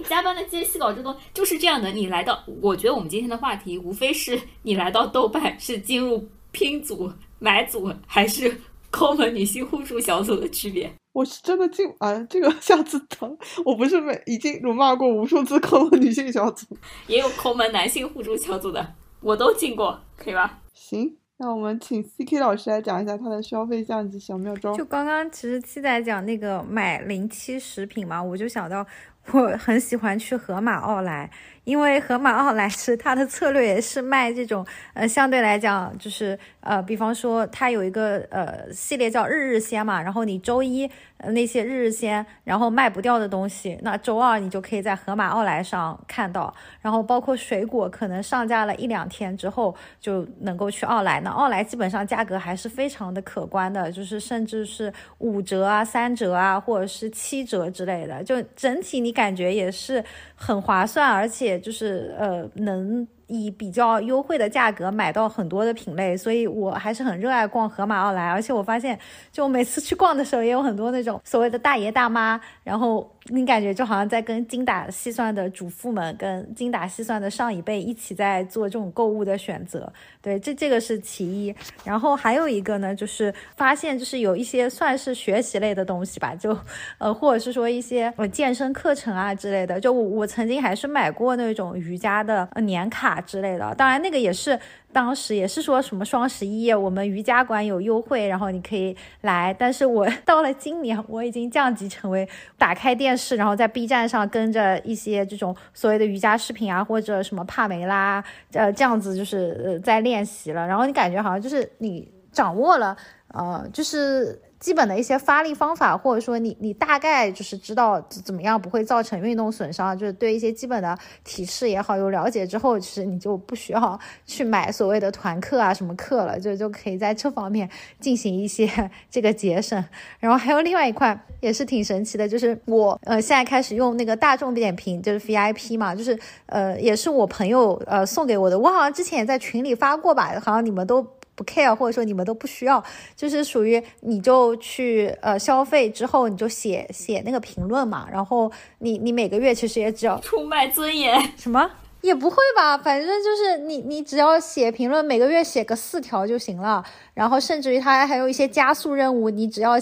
[0.08, 1.90] 加班的间隙搞这东西就是这样的。
[1.90, 10.90] 你来到，我觉得我们今天的话题无非是你来到豆瓣是进入拼组、买组还是抠门女性互助小组的区别。
[11.12, 13.38] 我是真的进啊，这个下次等。
[13.64, 16.66] 我不是每已经辱骂过无数次抠门女性小组，
[17.06, 20.60] 也有抠门男性互助小组的，我都进过，可以吧？
[20.74, 24.74] 行，那我们请 C K 老师来讲一下他的消费降级小妙招。
[24.74, 28.86] 就刚刚其实七仔讲那个买零七食品嘛，我就想到
[29.32, 31.30] 我很喜欢去盒马奥莱。
[31.66, 40.88] 因为盒马奥莱是它的策略也是卖这种，呃，相对来讲就是呃，比方说它有一个呃系列叫日日鲜嘛，然后你周一
[41.32, 60.04] 那些日日鲜，然后卖不掉的东西，那周二你就可以在盒马奥莱上看到，然后包括水果可能上架了一两天之后就能够去奥莱，那奥莱基本上价格还是非常的可观的，就是甚至是五折啊、三折啊，或者是七折之类的，就整体你感觉也是
[60.36, 61.58] 很划算，而且。
[61.58, 63.06] 就是呃，能。
[63.28, 68.28] 以比较优惠的价格买到很多的品类，所以我还是很热爱逛盒马奥莱。
[68.28, 68.98] 而且我发现，
[69.32, 79.92] 就每次去逛的时候，也有很多那种所谓的大爷大妈，然后你感觉就好像在跟精打细算的主妇们、跟精打细算的上一辈一起在做这种购物的选择。
[80.22, 81.54] 对，这这个是其一。
[81.84, 86.56] 然后还有一个呢，就是发现就是有一些算是学习类的东西吧，就
[86.98, 89.80] 呃，或者是说一些呃健身课程啊之类的。
[89.80, 93.15] 就我我曾经还是买过那种瑜伽的年卡。
[93.20, 94.58] 之类的，当然那个也是
[94.92, 99.54] 当时也是说什么双十一我们瑜伽馆有优惠，然后你可以来。
[99.58, 110.66] 但是我 到了今年，我已经降级成为打开电视，然后在 B 站上跟着一些这种所谓的瑜伽视频啊，或者什么帕梅拉，呃，这样子就是呃在练习了。
[110.66, 112.96] 然后你感觉好像就是你掌握了，
[113.28, 114.40] 呃，就是。
[114.58, 127.68] 基本的一些发力方法，或者说你你大概就是知道怎么样不会造成运动损伤，就是对一些基本的体式也好有了解之后，其实你就不需要去买所谓的团课啊什么课了，就就可以在这方面
[128.00, 128.68] 进行一些
[129.10, 129.82] 这个节省。
[130.18, 141.06] 然后还有另外一块也是挺神奇的，就是我呃现在开始用那个大众点评，就是 VIP 嘛，就是呃也是我朋友呃送给我的，我好像之前也在群里发过吧，好像你们都。
[141.36, 142.82] 不 care，或者说你们都不需要，
[143.14, 151.70] 就是属于你就去呃消费之后你就写写那个评论嘛，然后你你每个月其实也只要出卖尊严什么。
[152.02, 156.84] 也不会吧，反正就是你，你只要写评论，每个月写个四条就行了。
[157.14, 159.72] 然后甚至于它还有一些加速任务，你只要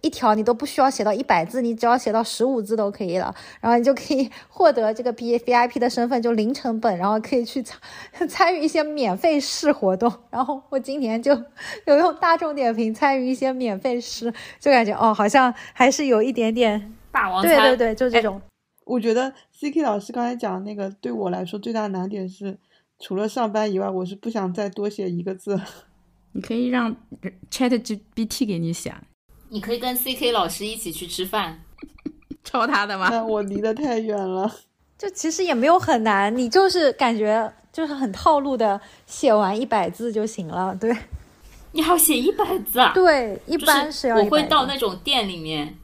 [0.00, 3.34] 一条你都不需要写到一百字，你只要写到十五字都可以了。
[3.60, 10.12] 然后你就可以获得这个 B V I P 的身份，就零成本，然后可以去参参与一些免费试活动。
[10.30, 11.32] 然后我今年就
[11.86, 18.40] 有用大众点评参与一些免费试，就感觉哦，好像还是有一点点霸王对对对，就这种。
[18.86, 19.32] 我觉得
[19.64, 22.58] C K 老师刚才讲那个，对我来说最大的难点是，
[22.98, 25.58] 除了上班以外，我是不想再多写一个字。
[26.32, 26.94] 你可以让
[27.50, 28.94] Chat GPT 给你写。
[29.48, 31.62] 你可以跟 C K 老师一起去吃饭，
[32.44, 33.08] 抄他的吗？
[33.08, 34.54] 那我离得太远了。
[34.98, 40.76] 就其实也没有很难，你就是感觉就是很套路的，写完一百字就行了。
[40.76, 40.94] 对，
[41.72, 42.92] 你要写一百字啊？
[42.92, 44.18] 对，一般是要。
[44.18, 45.78] 我会到那种店里面。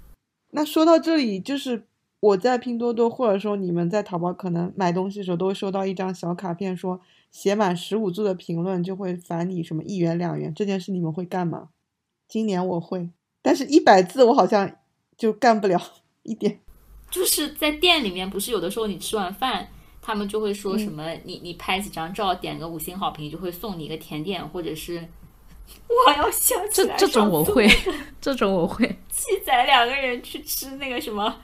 [0.51, 1.87] 那说到这里，就是。
[2.21, 10.55] 我在拼多多，或者说你们在淘宝，可能买东西的时候都会收到一张小卡片，说写满十五字的评论就会返你什么一元两元。
[10.55, 11.71] 这件事你们会干吗？
[12.29, 13.11] 今年我会。
[13.43, 14.71] 但是一百字我好像
[15.17, 15.81] 就干不了
[16.23, 16.61] 一点。
[17.11, 19.67] 就是在店里面，不是有的时候你吃完饭，
[20.03, 25.03] 他们就会说什嗯么，你你拍几张照，点个五星好评，就会送你一个甜点，或者是
[26.07, 27.67] 我要想起来这这种我会，
[28.21, 28.87] 这种我会。
[29.11, 31.35] 七仔两个人去吃那个什么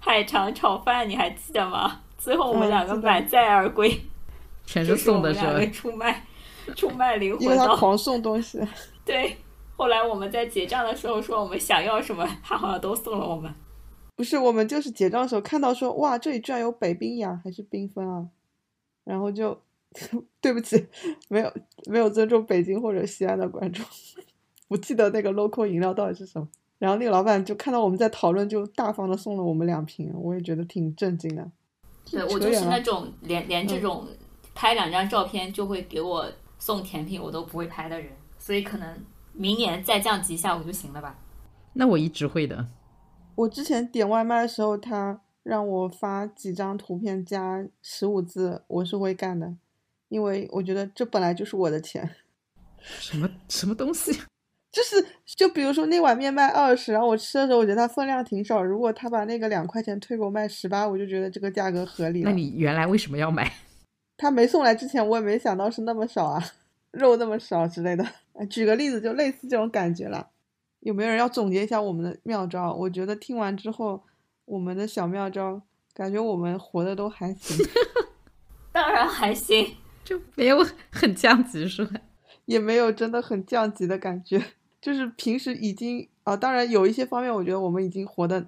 [0.00, 2.00] 海肠炒饭，你还记得吗？
[2.18, 3.88] 最后我们嗯两个满载而归，
[4.66, 5.64] 全就是送的是吧？
[5.72, 6.26] 出卖
[6.74, 8.60] 出卖灵因为他狂送东西。
[9.04, 9.36] 对。
[9.76, 13.50] 后来我们在结账的时候说我们想要什么，他好像都送了我们。
[14.14, 18.28] 不是，我们就是结账的时候看到说，哇，这里居然有北冰洋还是冰峰啊，
[19.04, 19.58] 然后就
[20.42, 20.86] 对不起，
[21.30, 21.50] 没有
[21.86, 23.82] 没有尊重北京或者西安的观众，
[24.68, 26.46] 不记得那个 local 饮料到底是什么。
[26.80, 31.48] 然后那个老板就看到我们在讨论，就大方的送了我们两瓶，我也觉得挺震惊的。
[32.10, 34.08] 对我就是那种连连这嗯种
[34.54, 36.26] 拍两张照片就会给我
[36.58, 41.18] 送甜品我都不会拍的人，所以可能明年再降级一下我就行了吧。
[41.74, 42.66] 那我一直会的。
[43.36, 49.54] 我之前点外卖的时候，他让我发几张图片加十五字，我是会干的，
[50.08, 52.16] 因为我觉得这本来就是我的钱。
[52.80, 54.18] 什么什么东西？
[54.72, 62.30] 就是就比如说那碗面卖二十，然后我吃的时候我觉得它分量挺少，如果他把那个两块钱退给我卖十八，我就觉得这个价格合理了。
[62.30, 63.50] 那你原来为什么要买？
[64.16, 66.44] 他没送来之前，我也没想到是那么少啊，
[66.92, 68.06] 肉那么少之类的。
[68.34, 70.28] 呃举个例子，就类似这种感觉了。
[70.80, 72.72] 有没有人要总结一下我们的妙招？
[72.72, 74.02] 我觉得听完之后，
[74.44, 75.60] 我们的小妙招，
[75.92, 77.56] 感觉我们活的都还行，
[78.72, 82.00] 当然还行，就没有很降级是吧？
[82.46, 84.42] 也没有真的很降级的感觉。
[84.80, 88.46] 就是平时已经啊、当然有一些方面，我觉得我们已经活的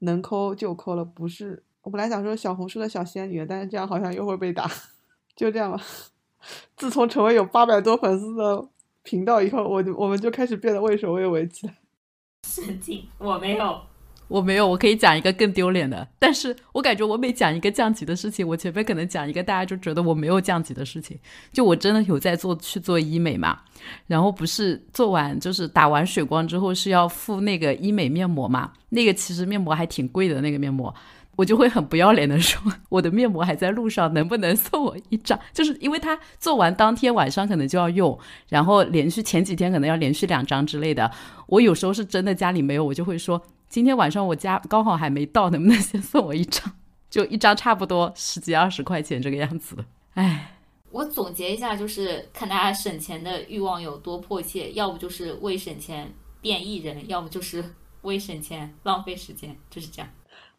[0.00, 1.62] 能抠就抠了，不是。
[1.82, 4.70] 我本来想说小红书的小仙女，但是这样好像又会被打，
[5.34, 5.82] 就这样吧。
[6.76, 8.68] 自从成为有八百多粉丝的
[9.02, 11.74] 频道以后，我就我们就开始变得畏首畏尾起来。
[12.46, 13.80] 神经，我没有。
[14.28, 21.18] 我没有，我可以讲一个更丢脸的，但是我感觉我每讲一个降级的事情，我前面可能讲一个大家就觉得我没有降级的事情，
[21.52, 23.58] 就我真的有在做去做医美嘛，
[24.06, 30.94] 然后不是做完就是打完水光之后是要敷那个医美面膜嘛，那个其实面膜还挺贵的那个面膜。
[31.36, 35.36] 我就会很不要脸的说，我的面膜还在路上，能不能送我一张？
[35.52, 38.16] 就是因为他做完当天晚上可能就要用，
[38.48, 41.10] 然后连续前几天可能要连续两张之类的。
[41.48, 43.42] 我有时候是真的家里没有，我就会说
[43.74, 46.72] 今天晚上我家刚好还没到，能不能先送我一张？
[47.10, 49.84] 就一张差不多十几二十块钱这个样子的。
[50.12, 50.60] 唉，
[50.92, 56.08] 我总结一下，就是看大家省钱的欲望有多迫切，要不就是为省钱
[56.40, 57.64] 变艺人，要不就是
[58.02, 60.08] 为省钱浪费时间，就是这样。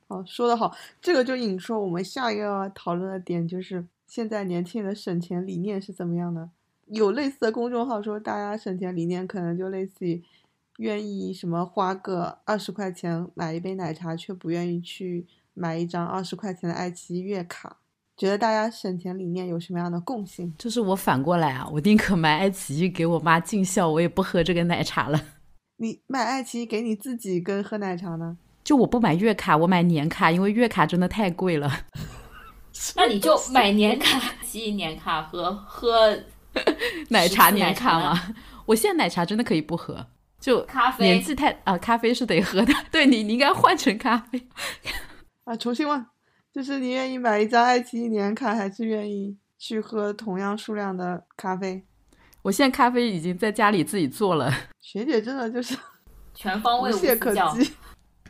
[0.09, 6.49] 哦，说得好，这个就引出我们下一个讨论的点，就是现在年轻人的省钱理念是怎么样的？
[6.87, 10.21] 有类似的公众号说，大家省钱理念可能就类似于
[10.77, 17.77] 愿意什么花个二十块钱买一杯奶茶，却不愿意去买一张二十块钱的爱奇艺月卡。
[18.17, 20.53] 觉得大家省钱理念有什么样的共性？
[20.57, 25.21] 就是我反过来啊，我宁可买爱奇艺给我妈尽孝，我也不喝这个奶茶了。
[25.77, 28.37] 你买爱奇艺给你自己跟喝奶茶呢？
[28.63, 31.69] 就我不买月卡，我买年卡，因为月卡真的太贵了。
[32.95, 36.17] 那你就买年卡、 记忆年卡和喝
[37.09, 38.35] 奶茶年卡吗？
[38.65, 40.07] 我现在奶茶真的可以不喝，
[40.45, 42.71] 就咖啡年纪太啊，咖啡是得喝的。
[42.91, 44.47] 对你，你应该换成咖啡。
[45.43, 46.05] 啊，重新问，
[46.53, 51.83] 就是你愿意买一张爱奇艺年卡，还是愿意去喝同样数量的咖啡？
[52.43, 55.75] 我现在咖啡已经在家里自己做了， 学姐真的就是
[56.35, 57.33] 全方位无无懈可。
[57.33, 57.73] 击。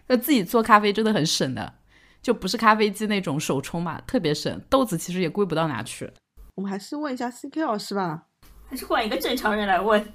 [0.08, 1.74] 那自己做咖啡真的很省的，
[2.22, 4.62] 就不是咖啡机那种手冲嘛，特别省。
[4.70, 6.10] 豆子其实也贵不到哪去。
[6.54, 8.28] 我们还是问一下 CK 老师吧。
[8.70, 10.14] 还是换一个正常人来问。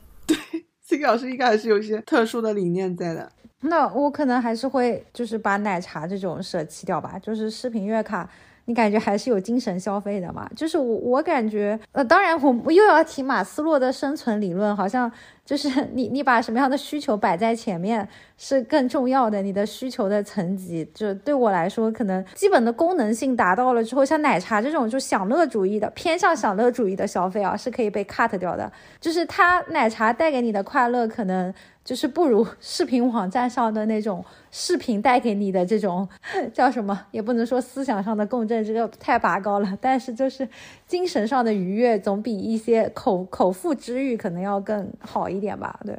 [0.91, 3.31] 这个老师应该还是有一些特殊的理念在的。
[3.61, 8.29] 那我可能还是会就是把奶茶这种舍弃掉吧，就是视频月卡，
[8.71, 10.49] 你感觉还是有精神消费的嘛？
[10.55, 15.11] 就是我我感觉，呃，当然我我又要提马斯洛的生存理论，好像
[15.45, 31.53] 就是你你把什么样的需求摆在前面是更重要的，你的需求的层级，就对我来说，可能基本的功能性达到了之后，像奶茶这种就享乐主义的偏向享乐主义的消费啊，是可以被 cut 掉的，就是它奶茶带给你的快乐可能。
[31.91, 36.09] 就是不如 视频网站上的那种视频带给你的这种
[36.55, 39.77] 叫什么，也不能说思想上的共振，这个太拔高了。
[39.81, 40.49] 但是就是
[40.87, 45.81] 精神上的愉悦，总比一些口口腹之欲可能要更好一点吧？
[45.85, 45.99] 对。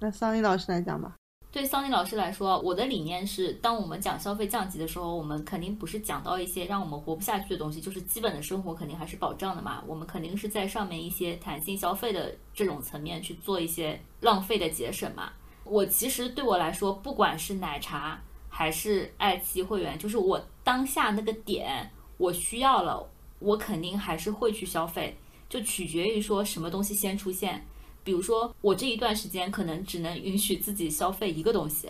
[0.00, 1.14] 那桑尼老师来讲吧。
[1.52, 9.84] 对桑尼老师来说，我的理念是，当我们讲消费降级的时候，我们肯定不是讲到一些让我们活不下去的东西，就是基本的生活肯定还是保障的嘛。
[9.86, 15.30] 我们肯定是在上面一些弹性消费的这种层面去做一些浪费的节省嘛。
[15.64, 23.06] 我其实对我来说，不管是奶茶还是爱奇艺会员，就是我当下那个点我需要了，
[23.40, 25.18] 我肯定还是会去消费，
[25.50, 27.66] 就取决于说什么东西先出现。
[28.04, 31.88] 比如说我这一段时间可能只能允许自己消费一个东西，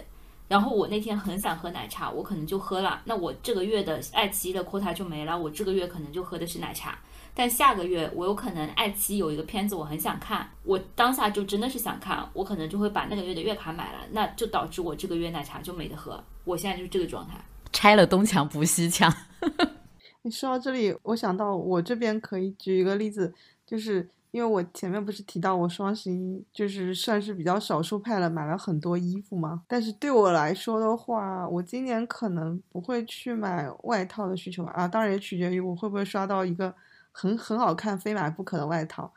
[0.49, 6.99] 然后我那天很想喝奶茶，我可能就喝了，那我这个月的爱奇艺的 quota 就没了，我这个月可能就喝的是奶茶。
[7.35, 16.23] 但下个月我有可能爱奇艺有一个片子我很想看，我当下就真的是想看，我可能就会把那个月的月卡买了，那就导致我这个月奶茶就没得喝。
[16.45, 17.43] 我现在就是这个状态。
[17.73, 19.11] 拆了东墙补西墙。
[20.21, 23.33] 你说到这里，我想到我这边可以举一个例子，
[23.67, 29.63] 就是因为我前面不是提到我双十一就是算是比较少数派了，买了很多衣服嘛。
[29.69, 36.75] 但是对我来说的话，我今年可能不会去买外套的需求啊，当然也取决于我会不会刷到一个。
[37.15, 39.13] 很很好看，非买不可的外套，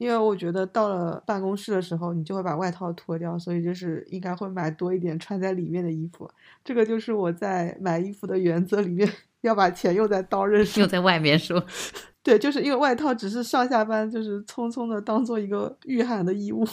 [0.00, 6.26] 因为我觉得到了办公室的时候，你就会把外套脱掉，所以就是应该会买多一点穿在里面的衣服。
[6.64, 9.06] 这个就是我在买衣服的原则里面，
[9.42, 10.80] 要把钱用在刀刃上。
[10.80, 11.62] 用在外面说，
[12.24, 16.66] 对，就是因为外套只是上下班就是匆匆的当做一个御寒的衣物，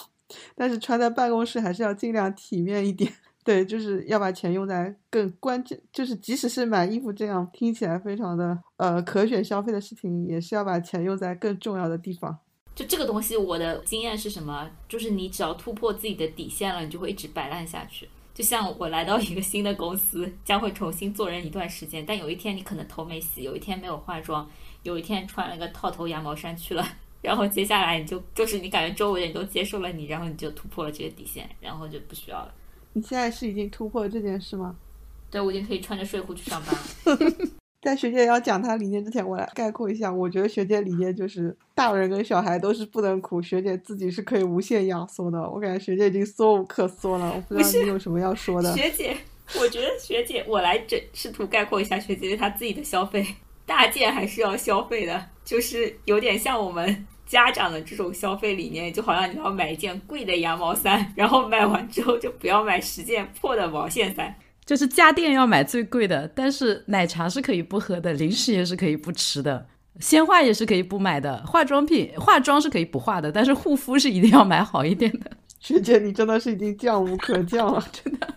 [0.55, 3.11] 但是穿在办公室还是要尽量体面一点。
[3.43, 12.37] 对，就是要把钱用在更关键，就是即使是买衣服这样听起来非常的呃可选消费的事情，也是要把钱用在更重要的地方。
[12.77, 14.69] 就这个东西，我的经验是什么？
[14.87, 18.07] 就是你只要突破自己的底线了，你就会一直摆烂下去。
[18.35, 24.47] 就像我来到一个新的公司，将会重新做人一段时间，但有一天你可能头没洗，有一天没有化妆，
[24.83, 26.87] 有一天穿了个套头羊毛衫去了，
[27.23, 32.53] 然后接下来你就就是你感觉周围的人都接受了你，然后你就突破了这个底线，然后就不需要了。
[32.93, 34.75] 你现在是已经突破了这件事吗？
[35.31, 37.27] 对，我已经可以穿着睡裤去上班了。
[37.87, 40.11] 在学姐要讲她理念之前，我来概括一下。
[40.11, 45.39] 我觉得学姐理念就是大人跟小孩都是不能苦，学姐自己是可以无限压缩的。
[45.49, 47.31] 我感觉学姐已经缩无可缩了。
[47.33, 48.75] 我不知道你有什么要说的。
[48.75, 49.15] 学姐，
[49.57, 53.25] 我觉得学姐，我来这试图概括一下学姐对她自己的消费，
[53.65, 57.07] 大件还是要消费的，就是有点像我们。
[57.25, 64.33] 家长的这种消费理念，就好像你要买一件贵的羊毛衫，然后买完之后就不要买十件破的毛线衫。
[64.67, 69.65] 就是家电要买最贵的，但是奶茶是可以不喝的，零食也是可以不吃的，
[70.01, 75.31] 鲜花也是可以不买的，化妆品化妆是可以不化的，但是护肤是一定要买好一点的。
[75.61, 78.27] 学姐，你真的是已经降无可降了，真的，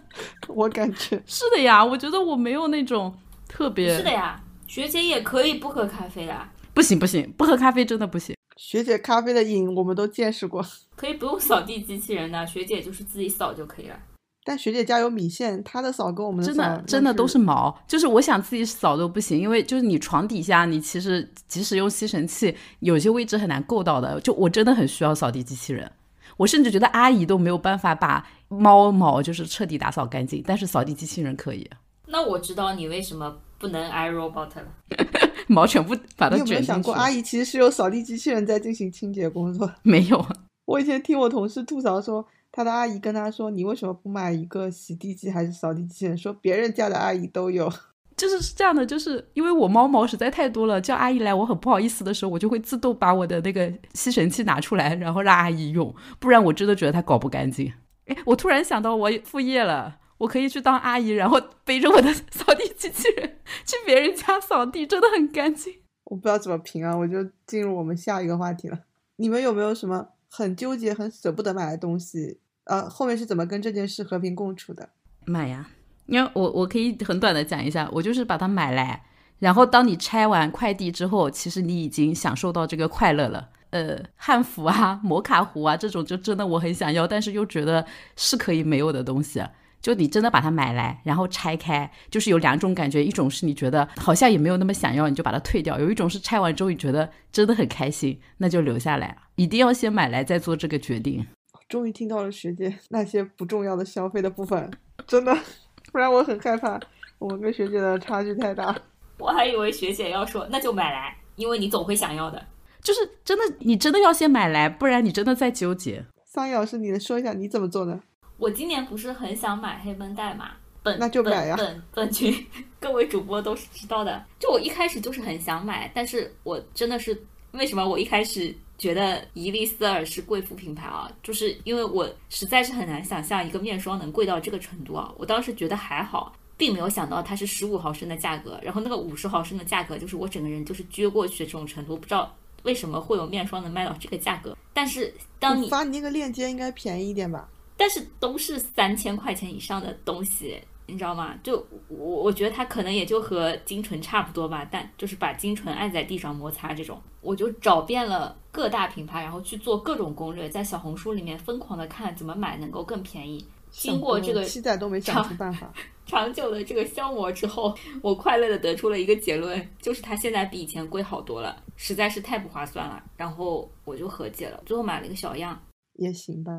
[0.47, 1.85] 我感觉是的呀。
[1.85, 3.13] 我觉得我没有那种
[3.49, 4.41] 特别是的呀。
[4.69, 8.37] 学姐也可以不喝咖啡的，不行不行，不喝咖啡真的不行。
[8.57, 10.65] 学姐咖啡的瘾我们都见识过，
[10.95, 13.97] 可以不用扫地机器人的，学姐就是自己扫就可以了。
[14.43, 24.21] 但学姐家有米线，她的扫跟我们的真的真的都是毛，就是我想自己扫都不行，因为就是你床底下，你其实即使用吸尘器，有些位置很难够到的。
[24.21, 25.91] 就我真的很需要扫地机器人，
[26.37, 31.69] 我甚至觉得阿姨都没有办法把猫毛就是彻底打扫干净，但是扫地机器人可以。
[32.07, 34.67] 那我知道你为什么不能 iRobot 了。
[35.47, 36.55] 毛全部把它卷进去。
[36.55, 39.71] 你有没有想过，阿姨其实是有扫地机器人在进行清洁工作？
[39.83, 40.25] 没有。
[40.67, 47.73] 我以前听我同事吐槽说，他的阿姨跟他说：“你为什么不买一个洗地机还是扫地机器人？”说别人家的阿姨都有。
[48.17, 57.73] 就是是这样的，就是因为我猫毛实在太多了，叫阿姨来我很不好意思的时候，我就会自动把我的那个吸尘器拿出来，然后让阿姨用，不然我真的觉得它搞不干净。
[58.07, 59.97] 哎，我突然想到我副业了。
[60.19, 65.73] 我可以去当阿姨，然后背着我的 扫地机器人去别人家扫地，真的很干净。
[66.05, 68.79] 我不知道怎么评啊，我就进入我们下一个话题了。
[69.17, 72.39] 你们有没有什么很纠结、很舍不得买的东西？
[72.65, 74.89] 呃，后面是怎么跟这件事和平共处的？
[75.27, 75.69] 买呀，
[76.07, 79.05] 因为我我可以很短的讲一下，我就是把它买来，
[79.41, 83.51] 然后当你拆完快递之后，其实你已经享受到这个快乐了。
[83.71, 87.85] 呃，汉服啊、摩卡壶啊这种，就真的我很想要，但是又觉得
[88.17, 89.43] 是可以没有的东西。
[89.81, 99.17] 就你真的把它买来，然后拆开，就是有两种感觉，一种是你觉得好像也没有那么想要，你就把它退掉；有一种是拆完之后你觉得真的很开心，那就留下来。
[99.37, 101.27] 一定要先买来再做这个决定。
[101.69, 104.71] 终于听到了学姐那些不重要的消费的部分，
[105.07, 105.35] 真的，
[105.93, 106.79] 不然我很害怕
[107.19, 108.77] 我们跟学姐的差距太大。
[109.19, 112.45] 我还以为学姐要说那就买来，因为你总会想要的。
[112.83, 116.05] 就是真的，你真的要先买来，不然你真的在纠结。
[116.25, 118.01] 桑叶老师，你能说一下你怎么做的？
[118.41, 120.53] 我今年不是很想买黑绷带嘛？
[120.83, 121.57] 本那就买呀。
[121.59, 122.35] 本本群
[122.81, 124.25] 各位主播都是知道的。
[124.39, 131.07] 就我一开始就是很想买，但是我真的是为什么我一开始觉得伊丽丝尔是贵妇品牌啊？
[131.23, 135.13] 就是因为我实在是很难想象一个面霜能贵到这个程度啊！
[135.19, 144.57] 我当时觉得还好，并没有想到它是十五毫升的价格，然后那个五十毫升的价格就是我整个人就是撅过去的这种程度，不知道为什么会有面霜能卖到这个价格。
[144.73, 147.47] 但是当你发你那个链接应该便宜一点吧？
[147.81, 151.35] 但是都是三千块钱以上的东西，你知道吗？
[151.43, 163.43] 就我我觉得它可能也就和精纯差不多吧，但就是把精纯按在地上摩擦这种，我就找遍了各大品牌，然后去做各种攻略，在小红书里面疯狂的看怎么买能够更便宜。
[163.71, 165.73] 经过这个期待都没想出办法，
[166.05, 173.03] 长久的这个消磨之后，我快乐的得出了一个结论，就是它现在比以前贵好多了，实在是太不划算了。
[173.17, 175.59] 然后我就和解了，最后买了一个小样，
[175.95, 176.53] 也行吧。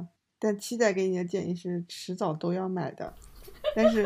[0.43, 3.13] 但期待给你的建议是，迟早都要买的。
[3.75, 4.03] 但是，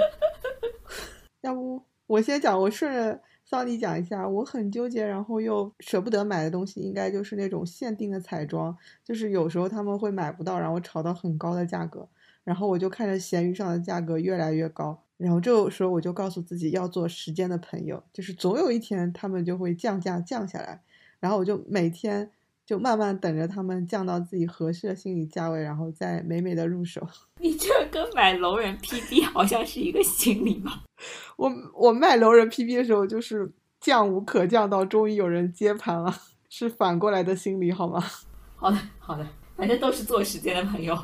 [1.39, 12.05] 要不我先讲，我顺着桑尼讲一下，我很纠结，然后又舍不得买的东西，应该就是那种限定的彩妆，就是有时候他们会买不到，然后炒到很高的价格。
[12.43, 20.81] 然后我就看着闲鱼上的价格越来越高，然后这个时候我就告诉自己要做时间的朋友，就是总有一天他们就会降价降下来，
[21.19, 22.29] 然后我就每天
[22.65, 27.07] 就慢慢等着他们降到自己合适的心理价位，然后再美美的入手。
[27.39, 30.81] 你这跟买楼人 PB 好像是一个心理吗？
[31.37, 36.13] 我我卖楼人 PB 的时候就是降无可降，到终于有人接盘了，
[36.49, 38.03] 是反过来的心理好吗？
[38.57, 40.97] 好的好的，反正都是做时间的朋友。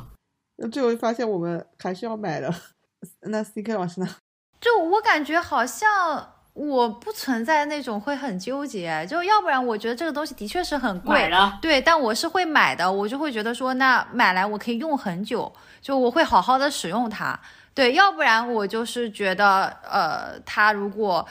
[0.56, 2.52] 那最后发现我们还是要买的，
[3.20, 4.08] 那 C K 老师呢？
[4.60, 5.88] 就我感觉好像
[6.54, 11.30] 我不存在那种会很纠结，就要不然我觉得这个东西的确是很贵，
[11.60, 17.38] 对，但我是会买的，我就会觉得说那买来我可以用很久，就我会好好的使用它，
[17.74, 21.26] 对，要不然我就是觉得呃，它如果。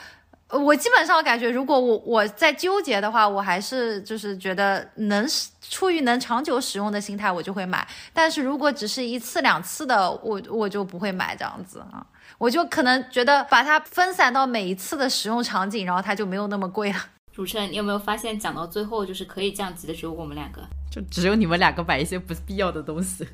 [0.54, 5.26] 我基本上感觉，如果我我在纠结的话，我还是就是觉得能
[5.62, 7.88] 出于能长久使用的心态，我就会买。
[8.12, 12.04] 但是如果只是一次两次的，我我就不会买这样子啊。
[12.42, 16.98] 我就可能觉得把它分散到每一次的使用场景，然后它就没有那么贵了。
[17.32, 23.24] 主持人，你有没有发现讲到最后就是可以降级的只有我们两个，就只有你们两个买一些不必要的东西。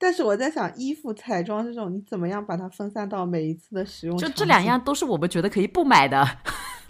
[0.00, 4.18] 但是我在想，衣服、彩妆这种，你怎么样把它分散到每一次的使用？
[4.18, 6.26] 就这两样都是我们觉得可以不买的。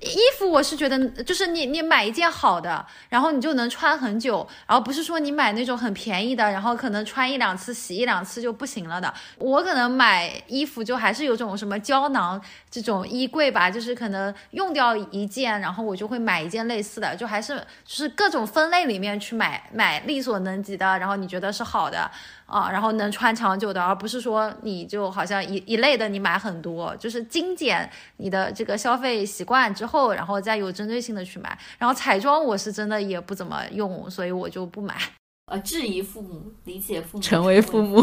[0.00, 9.12] 衣服我是觉得，就是你你买一件好的，然后你就能穿很久，然后不是说你买那种很便宜的，然后可能穿一两次、洗一两次就不行了的。
[9.38, 12.40] 我可能买衣服就还是有种什么胶囊
[12.70, 22.10] 这种衣柜吧，就是可能用掉一件，然后我就会买一件类似的，就还是就是各种分类里面去买买力所能及的，然后你觉得是好的。
[22.46, 31.58] 啊，然后能穿长久的，而不是说你就好像一一类的你买很多，就是精简你的这个消费习惯之后，然后再有针对性的去买。
[31.78, 34.96] 然后彩妆我是真的也不怎么用，所以我就不买。
[35.46, 38.02] 呃，质疑父母，理解父母，成为父母，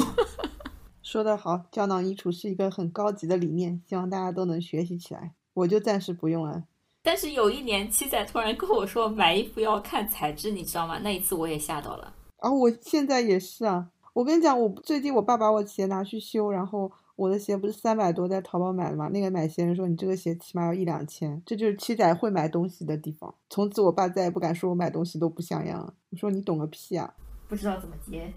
[1.03, 5.31] 说得好，胶囊衣橱是一个很高级的理念，希望大家都能学习起来。
[5.53, 6.63] 我就暂时不用了。
[7.01, 10.99] 但是有一年七仔突然跟我说买衣服要看材质，你知道吗？
[11.03, 12.13] 那一次我也吓到了。
[12.37, 13.89] 啊，我现在也是啊。
[14.13, 19.07] 我跟你讲，我最近我爸把我鞋拿去修，然后我的鞋不是三百多在淘宝买的嘛？
[19.09, 23.33] 那个买鞋人说你这个鞋起码要一两千，这就是七仔会买东西的地方。
[23.49, 25.93] 从此我爸再也不敢说我买东西都不像样了。
[26.11, 27.13] 我说你懂个屁啊！
[27.49, 28.31] 不知道怎么接，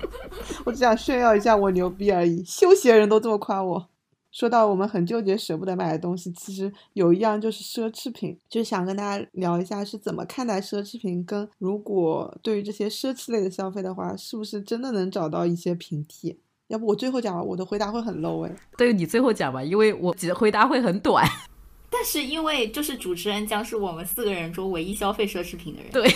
[0.66, 2.44] 我只想炫耀一下我牛逼而已。
[2.44, 3.88] 修鞋人都这么夸我。
[4.32, 16.38] 说到我们很纠结舍不得买的东西，其实有一样就是奢侈品，就想跟大家聊一下是怎么看待奢侈品，跟如果对于这些奢侈类的消费的话，是不是真的能找到一些平替？
[16.68, 18.56] 要不我最后讲吧，我的回答会很 low 哎。
[18.78, 21.26] 对，你最后讲吧，因为我的回答会很短。
[21.90, 25.90] 但是因为就是主持人将是我们四个人中唯一消费奢侈品的人。
[25.90, 26.08] 对。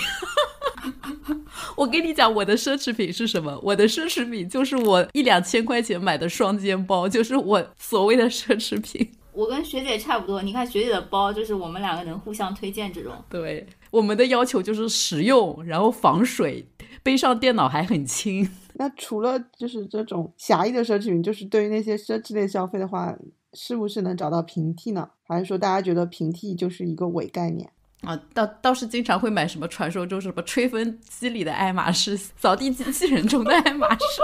[1.76, 3.58] 我跟你讲，我的奢侈品是什么？
[3.62, 9.10] 我的奢侈品就是我一两千块钱买的双肩包，就是我所谓的奢侈品。
[9.32, 13.12] 我跟学姐差不多，你看学姐的包，就是我们两个能互相推荐这种。
[13.28, 16.64] 对，我们的要求就是实用，然后防水，
[17.02, 18.48] 背上电脑还很轻。
[18.74, 23.16] 那除了就是这种狭义的奢侈品，就是对于那些奢侈类消费的话，
[23.52, 25.08] 是不是能找到平替呢？
[25.26, 27.70] 还是说大家觉得平替就是一个伪概念？
[28.06, 34.22] 啊，倒倒是经常会买什么传说中什么吹风机里的爱马仕，扫地机器人中的爱马仕，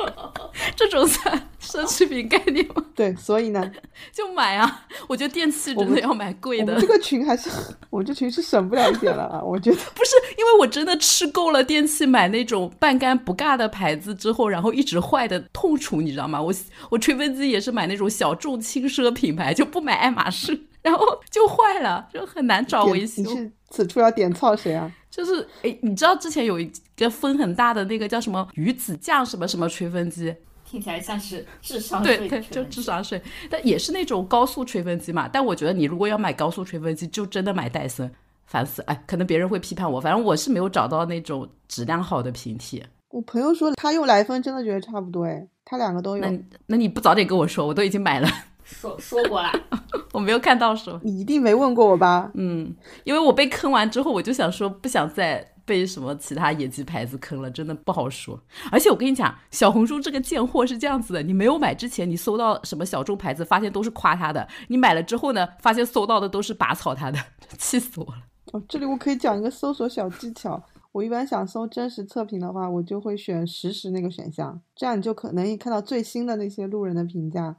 [0.76, 2.84] 这种算奢侈品概念吗？
[2.94, 3.70] 对，所以呢，
[4.12, 4.86] 就买啊！
[5.08, 6.78] 我觉得电器真的要买贵的。
[6.80, 7.48] 这个群还是，
[7.88, 9.42] 我这群是省不了一点了啊！
[9.42, 16.40] 我觉得不是，因为我真的吃够了电器买那种半干不尬的牌子之后，然后一直坏的痛楚，你知道吗？
[16.42, 16.52] 我
[16.90, 20.66] 我吹风机也是买那种小众轻奢品牌，就不买爱马仕。
[20.82, 23.22] 然后就坏了，就很难找维修。
[23.22, 24.90] 你是此处要点操谁啊？
[25.10, 32.16] 就是哎，你知道之前有一个风很大的那个叫什么鱼子酱什么什么吹风机，听起来像是智商税。
[32.16, 33.20] 对对，就智商税，
[33.50, 35.28] 但也是那种高速吹风机嘛。
[35.28, 38.08] 但我觉得你如果要买高速吹风机，就真的买戴森，
[38.46, 38.80] 烦死！
[38.82, 42.82] 哎，可能别人会批判我，反正我是没有找到那种质量好的平替。
[43.08, 46.24] 我朋友说他用来风真的觉得差不多哎，他两个都有。
[46.24, 48.28] 那那你不早点跟我说，我都已经买了。
[48.70, 49.52] 说 说过啦，
[50.12, 51.00] 我没有看到说。
[51.02, 52.30] 你一定没问过我吧？
[52.34, 58.40] 嗯，因为我被坑完之后，我就想说不想再被什么其他野鸡牌子坑了，真的不好说。
[58.70, 67.18] 而且我跟你讲，小红书这个贱货是这样子的：你没有买之前，你搜到什么小众牌子，发现都是夸他的；你买了之后呢，发现搜到的都是拔草他的，
[67.58, 68.22] 气死我了。
[68.52, 70.60] 哦，这里我可以讲一个搜索小技巧。
[70.92, 77.54] 我一般想搜真实测评的话，我就会选实时那个选项，这样你就可能看到最新的那些路人的评价，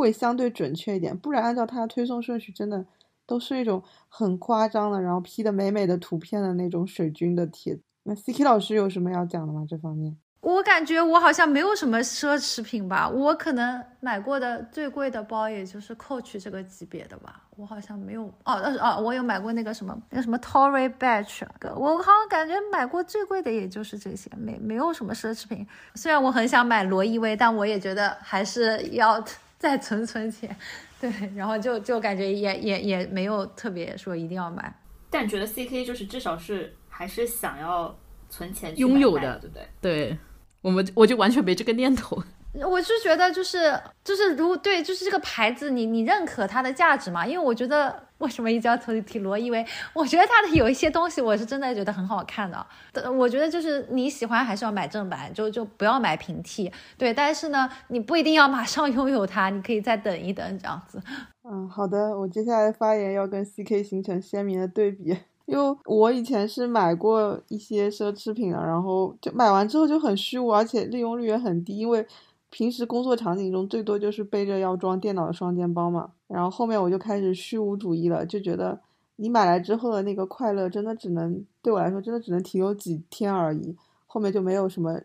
[0.00, 1.16] 会相对准确一点。
[1.16, 2.84] 不然按照他的推送顺序，真的
[3.26, 7.82] 都是那种很夸张的，然后 P 的美美的图片的那种水军的帖子。
[8.02, 9.64] 那 CK 老师有什么要讲的吗？
[9.68, 10.16] 这方面？
[10.40, 21.46] 我感觉我好像没有什么奢侈品吧，我可能买过的最贵的包也就是 Coach 这个级别的吧，我好像没有哦哦，我有买过那个什么那个什么 Tory Burch，
[21.76, 25.68] 我好像感觉买过最贵的也就是这些，没没有什么奢侈品。
[25.94, 29.22] 虽然我很想买罗意威，但我也觉得还是要
[29.60, 30.56] 再存存钱，
[31.00, 34.74] 对，然后就就感觉也也也没有特别说一定要买，
[35.08, 37.96] 但觉得 CK 就是至少是还是想要
[38.28, 39.68] 存钱拥有的，对不对？
[39.80, 40.18] 对。
[40.62, 42.22] 我们我就完全没这个念头，
[42.68, 47.24] 我是觉得就是就是如对就是这个牌子你你认可它的价值嘛？
[47.24, 52.66] 因为我觉得为什么一交头提罗意威，我觉得它的有一些东西我是真的觉得很好看的。
[53.12, 56.70] 我觉得就是你喜欢还是要买正版，就就不要买平替。
[56.98, 61.00] 对，但是呢，你不一定要马上拥有它，你可以再等一等这样子。
[61.44, 65.16] 嗯，好的，我接下来发言要跟 CK 形成鲜明的对比。
[65.46, 71.76] 因为我以前是买过一些奢侈品的，然后就买完之后就很虚无，而且利用率也很低。
[71.76, 72.06] 因为
[72.50, 76.12] 平时工作场景中最多就是背着要装电脑的双肩包嘛。
[76.26, 78.78] 然后后面我就开始虚无主义了，就觉得
[79.16, 83.76] 你买来之后的那个快乐，真的只能对我来说，真的只能停留几天而已。
[84.06, 85.00] 后面就没有什么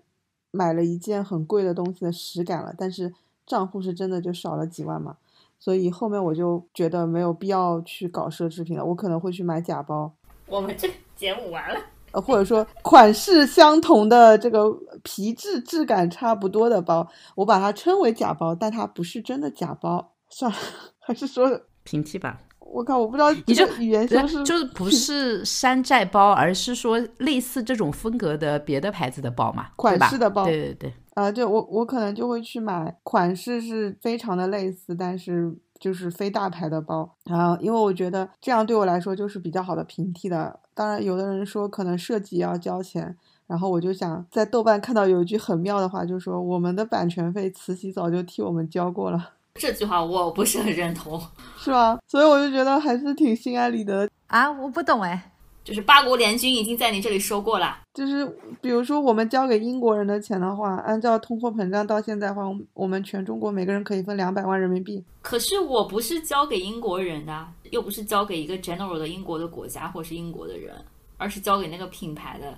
[0.51, 2.73] 买了一件很贵的东西的实感了。
[2.77, 3.13] 但是
[3.45, 5.17] 账户是真的就少了几万嘛，
[5.59, 8.83] 所以后面我就觉得没有必要去搞奢侈品了。
[8.85, 10.11] 我可能会去买假包。
[10.47, 11.79] 我们这节目完了，
[12.21, 14.65] 或者说款式相同的这个
[15.03, 20.13] 皮质质感差不多的包，我把它称为假包，但它不是真的假包。
[20.29, 20.57] 算了，
[20.99, 22.39] 还是说平替吧。
[22.59, 30.45] 我靠，我不知道你这语言修饰就是不是山寨包，而是说类似这种风格的别的牌子的包嘛，款式的包。
[30.45, 30.93] 对对对。
[31.13, 35.55] 啊，就我我可能就会去买款式是非常的类似，但是。
[35.79, 40.59] 就是非大牌的包，然后因为我觉得这样对我来说就是比较好的平替的。
[40.73, 43.15] 当然，有的人说可能设计要交钱，
[43.47, 49.31] 然后我就想在豆瓣看到有一句很妙的话，就是说我们的版权费慈禧早就替我们交过了。
[49.55, 51.21] 这句话我不是很认同，
[51.57, 51.97] 是吧？
[52.07, 54.51] 所以我就觉得还是挺心安理得啊。
[54.51, 55.31] 我不懂哎。
[55.65, 57.79] 就是八国联军已经在你这里收过了。
[57.93, 58.23] 就是
[58.61, 62.43] 比如说，我们交给英国人的钱的话，按照通货膨胀到现在的话，
[62.75, 65.03] 我们全中国每个人可以分两百万人民币。
[65.23, 70.73] 可是我不是交给英国人的，又不是交给一个 general 的英国的国家或是英国的人，
[71.17, 72.55] 而是交给那个品牌的。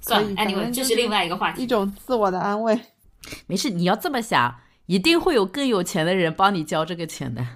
[0.00, 1.62] 算了，anyway，这是另外一个话题。
[1.62, 2.76] 一种自我的安慰。
[3.46, 4.52] 没事，你要这么想，
[4.86, 7.46] 一定会有更有钱的人帮你交这个钱的。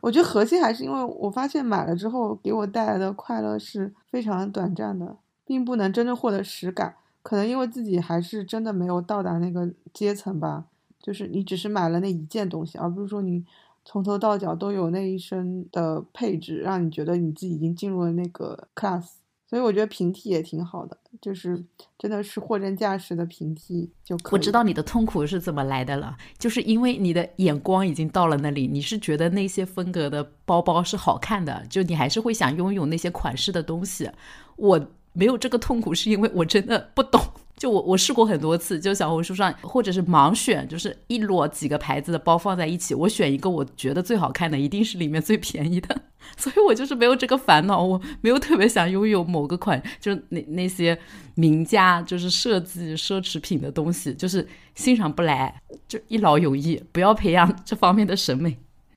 [0.00, 6.94] 我觉得核心还是因为我发现买了之后给我带来的快乐是非常短暂的，并不能真正获得实感。
[7.22, 10.64] 可能因为自己还是真的没有到达那个阶层吧。
[11.02, 13.42] 就是你只是买了那一件东西，而不是说你
[13.86, 19.19] 从头到脚都有那一身的配置，让你觉得你自己已经进入了那个 class。
[19.50, 21.60] 所以我觉得平替也挺好的，就是
[21.98, 24.32] 真的是货真价实的平替就可以。
[24.34, 34.08] 我知道你的痛苦是怎么来的了，就是因为你的眼光已经到了那里，你是觉得那些风格的包包是好看的，就你还是会想拥有那些款式的东西。
[34.54, 34.80] 我
[35.12, 37.20] 没有这个痛苦，是因为我真的不懂。
[37.60, 45.94] 就我我试过很多次，就小红书上或者是盲选，就是一摞几个牌子的包放在一起，我选一个我觉得最好看的，一定是里面最便宜的。
[46.38, 50.98] 所以我就是没有这个烦恼，我没有特别想拥有某个款，就是那那些
[51.34, 58.56] 名家就是设计奢侈品的东西，就是欣赏不来，就一劳永逸，不要培养这方面的审美。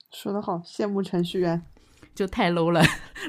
[0.09, 1.61] 说得好，羡慕程序员，
[2.15, 2.81] 就太 low 了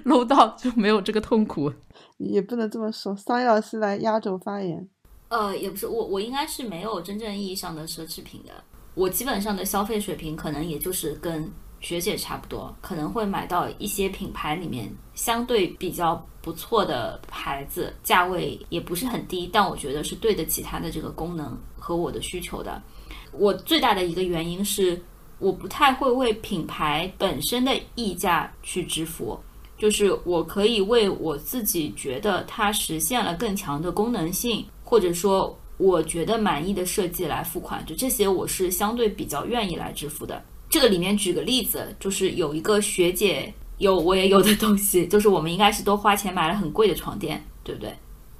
[0.05, 1.73] ，low 到就没有这个痛苦。
[2.19, 4.89] 也不能这么说，桑叶老师来压轴发言。
[5.29, 8.53] 呃，也不是我，我应该是没有真正意义上的奢侈品的。
[8.95, 11.51] 我基本上的消费水平可能也就是跟
[11.81, 22.81] 学姐差不多，可能会买到一些品牌里面相对比较不错的牌子，价位也不是很低，但我觉得是对得起它的这个功能和我的需求的。
[23.33, 25.03] 我最大的一个原因是，
[25.41, 29.37] 我不太会为品牌本身的溢价去支付，
[29.77, 34.65] 就是我可以为我自己觉得它实现了更强的功能性。
[34.85, 40.41] 或者说，我觉得满意的设计来付款，就这些我是相对比较愿意来支付的。
[40.71, 47.93] 这个里面举个例子，就是有一个学姐有我也有的东西，就是我们应该是都花钱买了很贵的床垫，对不对？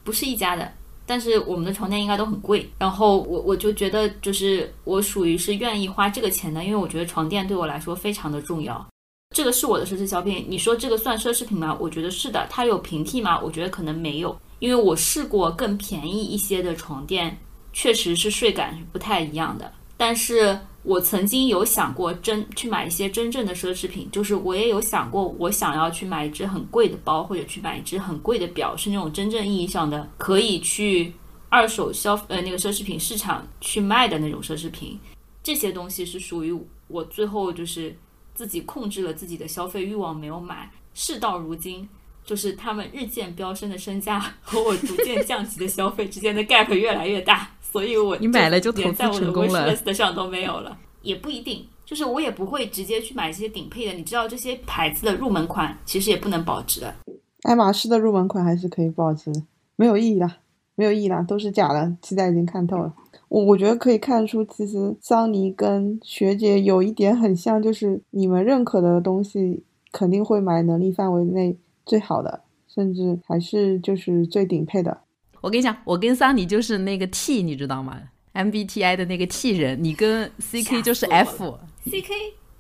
[0.05, 0.71] 不是一家的，
[1.07, 2.69] 但是我们的床垫应该都很贵。
[2.79, 8.87] 然后我我就觉得，就是我属于是愿意花这个钱的，因为我觉得床垫对我来说非常的重要。
[9.35, 11.77] 这个是我的奢侈消费，你说这个算奢侈品吗？
[11.81, 12.47] 我觉得是的。
[12.49, 13.41] 它有平替吗？
[13.41, 17.39] 我觉得可能没有，因为我试过更便宜一些的床垫，
[17.73, 19.73] 确实是睡感是不太一样的。
[19.97, 31.13] 但是我曾经有想过真去买一些真正的奢侈品，就是我也有想过，我想要去买一只很贵的包，或者去买一只很贵的表，是那种真正意义上的可以去
[31.49, 34.99] 二手消呃那个奢侈品市场去卖的那种奢侈品。
[35.43, 36.53] 这些东西是属于
[36.89, 37.97] 我最后就是
[38.35, 40.71] 自己控制了自己的消费欲望，没有买。
[40.93, 41.89] 事到如今，
[42.25, 47.49] 就是他们日渐飙升的身价 和我逐渐降级的消费之间的 gap 越来越大。
[47.61, 51.65] 所以我你买了就投资连在我的成功了 wish list 上都没有了，也不一定。
[51.85, 56.95] 就是我也不会直接去买这些顶配的，你知道这些牌子的入门款其实也不能保值的。
[57.43, 59.31] 爱马仕的入门款还是可以保值，
[59.77, 60.39] 没有意义啦，
[60.77, 61.95] 没有意义啦，都是假的。
[62.01, 62.95] 期待已经看透了。
[63.29, 69.63] 我我觉得可以看出，其实桑尼跟学姐有一点很像，就是你们认可的东西
[69.93, 75.03] 肯定会买能力范围内最好的，甚至还是就是最顶配的。
[75.41, 78.01] 我跟你讲，我跟桑尼就是那个 T，你知道吗
[78.33, 82.11] ？MBTI 的那个 T 人，你跟 CK 就是吓死我 F，了 CK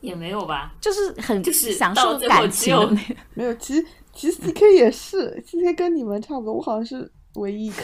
[0.00, 0.74] 也没有吧？
[0.80, 3.14] 就是很就是享受感情的那个。
[3.34, 7.82] 没有，其实其实 CK 也是，CK 跟你们差不多，我好像是唯一一个，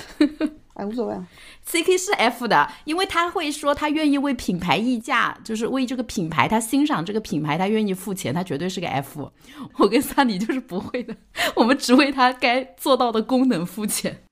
[0.74, 1.26] 哎，无所谓啊。
[1.66, 9.30] CK 是 F 的，因为他会说他愿意为品牌溢价，就是为这个品牌，他欣赏这个品牌，他愿意付钱，他绝对是个 F。
[9.78, 11.14] 我跟萨尼就是不会的，
[11.54, 14.24] 我们只为他该做到的功能付钱。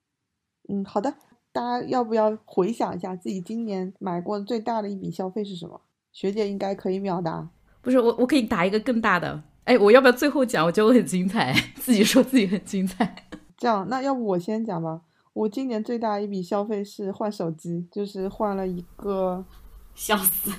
[0.69, 1.15] 嗯，好的，
[1.53, 5.81] 大家要不要回想一下自己今年买过最大的一笔消费是什么？
[6.13, 7.49] 学姐应该可以秒答。
[7.81, 9.43] 不是我，我可以打一个更大的。
[9.65, 10.65] 哎，我要不要最后讲？
[10.67, 13.15] 我觉得我很精彩， 自己说自己很精彩。
[13.57, 15.03] 这样，那要不我先讲吧。
[15.39, 19.45] 我今年最大一笔消费是换手机，就是换了一个，
[19.95, 20.51] 笑死，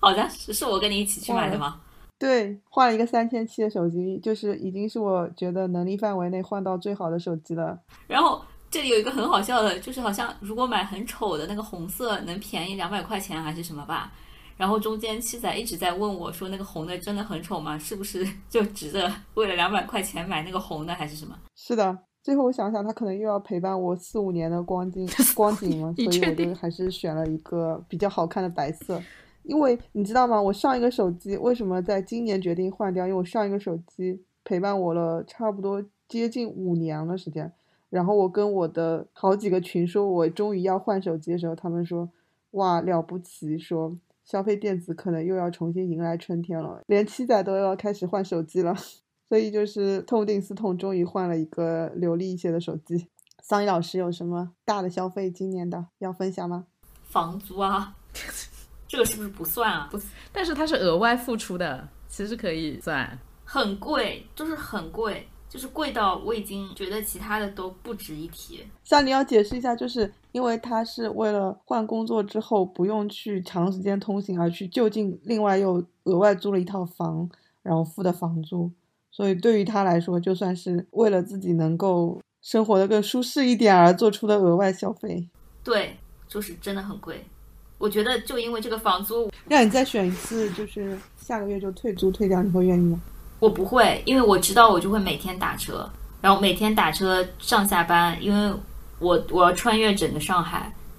[0.00, 1.80] 好像是是我跟你一起去买的吗？
[2.18, 7.78] 对，换了一个三千七的手机，就是已经是我觉得能力范围内换到最好的手机了。
[8.08, 14.12] 然后这里有一个很好笑的，就是好像如果买很丑的那个红色，能便宜两百块钱还是什么吧。
[14.56, 17.78] 然后中间七仔一直在问我说，那个红的真的很丑吗？
[17.78, 21.38] 是不是 就值得为了两百块钱买那个红的还是什么？
[21.54, 21.96] 是的，
[22.26, 25.06] 最后我想想，他可能又要陪伴我四五年的光 景
[25.36, 29.00] 光景了，所以我就还是选了一个比较好看的白色。
[29.44, 30.42] 因为你知道吗？
[30.42, 33.06] 我上一个手机为什么在今年决定换掉？
[33.06, 37.52] 因为我上一个手机陪伴我了差不多接近五年的时间。
[37.90, 42.10] 然后我跟我的好几个群说，我终于要换手机的时候，他们说
[42.58, 48.74] ：“哇，了不起！”说消费电子可能又要重新迎来春天了，连七仔都要开始换手机了。
[49.28, 53.08] 所以就是痛定思痛，终于换了一个流利一些的手机。
[53.42, 56.66] 桑尼老师有什么大的消费今年的要分享吗？
[57.04, 57.94] 房租啊，
[58.88, 59.88] 这个是不是不算啊？
[59.90, 60.00] 不
[60.32, 63.18] 但是它是额外付出的，其实可以算。
[63.44, 68.64] 很贵，就是很贵，就是贵到我已经觉得其他的都不值一提。
[68.82, 77.30] 像你要解释一下，就是因为他是为了换工作之后不用去长时间通行，而去就近另外又额外租了一套房，
[77.62, 78.72] 然后付的房租，
[79.16, 85.26] 所以对于他来说，就算是为了自己能够生活的更舒适一点而做出的额外消费。
[85.64, 85.96] 对，
[86.28, 87.24] 就是真的很贵。
[87.78, 93.00] 我觉得就因为这个房租，让你再选一次，就是下个月就退租退掉，你会愿意吗？
[93.38, 95.90] 我不会，因为我知道我就会每天打车，
[96.20, 98.54] 然后每天打车上下班，因为
[98.98, 100.58] 我我要穿越整个上海，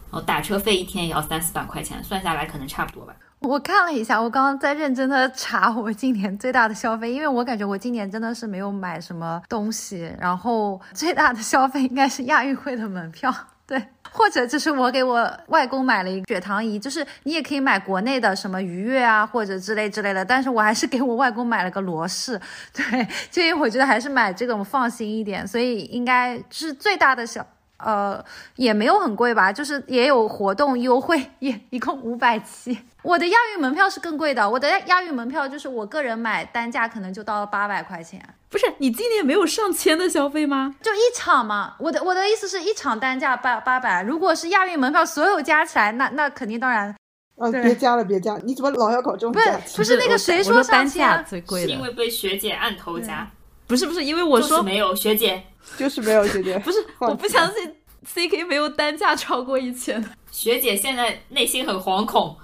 [0.09, 3.15] 然后打车费一天也要三四百块钱，算下来可能差不多吧。
[3.49, 13.33] 我看了一下，我刚刚在认真的查我今年最大的消费，因为我感觉我今年真的是没有买什么东西，然后最大的消费应该是亚运会的门票，
[13.65, 13.81] 对，
[14.11, 22.39] 或者就是我给我外公买了一个血糖仪，就是你也可以买国内的什么愉悦啊或者之类之类的，但是我还是给我外公买了个罗氏，
[22.73, 27.45] 对，就因为我觉得还是买这个我放心一点，所以应该是最大的小。
[27.77, 28.23] 呃，
[28.55, 32.77] 也没有很贵吧，就是也有活动优惠， 也一共五百七。
[33.03, 40.75] 我的亚运门票是更贵的，我的亚运门票就是我个人买单价可能就到了八百块钱，不是你今年没有上千的消费吗？
[40.81, 41.75] 就一场嘛。
[41.79, 46.93] 我的我的意思是一场单价八八百，如果是亚运门票所有加起来，那那肯定当然
[47.37, 48.35] 啊，别加了，别加！
[48.43, 49.77] 你怎么老要搞这种不是？
[49.77, 51.81] 不是那个谁说上千单价最贵的是因？
[51.81, 53.29] 为被学姐按头加，
[53.67, 55.43] 不是不是，因为我说就是没有学姐，
[55.77, 60.09] 就是没有学姐， 不是，我不相信 CK 没有单价超过一千的。
[60.31, 62.35] 学姐现在内心很惶恐。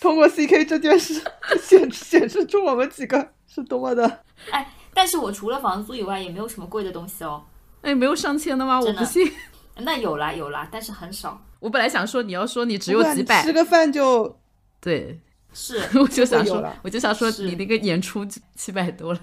[0.00, 1.22] 通过 CK 这件事
[1.60, 4.20] 显显示出我们几个是多么的。
[4.50, 7.44] 哎，但是我除了房租以外，也没有什么贵的东西哦。
[7.82, 8.80] 哎，没有上千的吗？
[8.80, 9.30] 我不信。
[9.76, 11.40] 那有啦有啦，但是很少。
[11.60, 14.36] 我本来想说你要说你只有几百吃，个饭就
[14.80, 15.20] 对，
[15.52, 18.26] 是 我就想说，我就想说你那个演出
[18.56, 19.20] 七百多了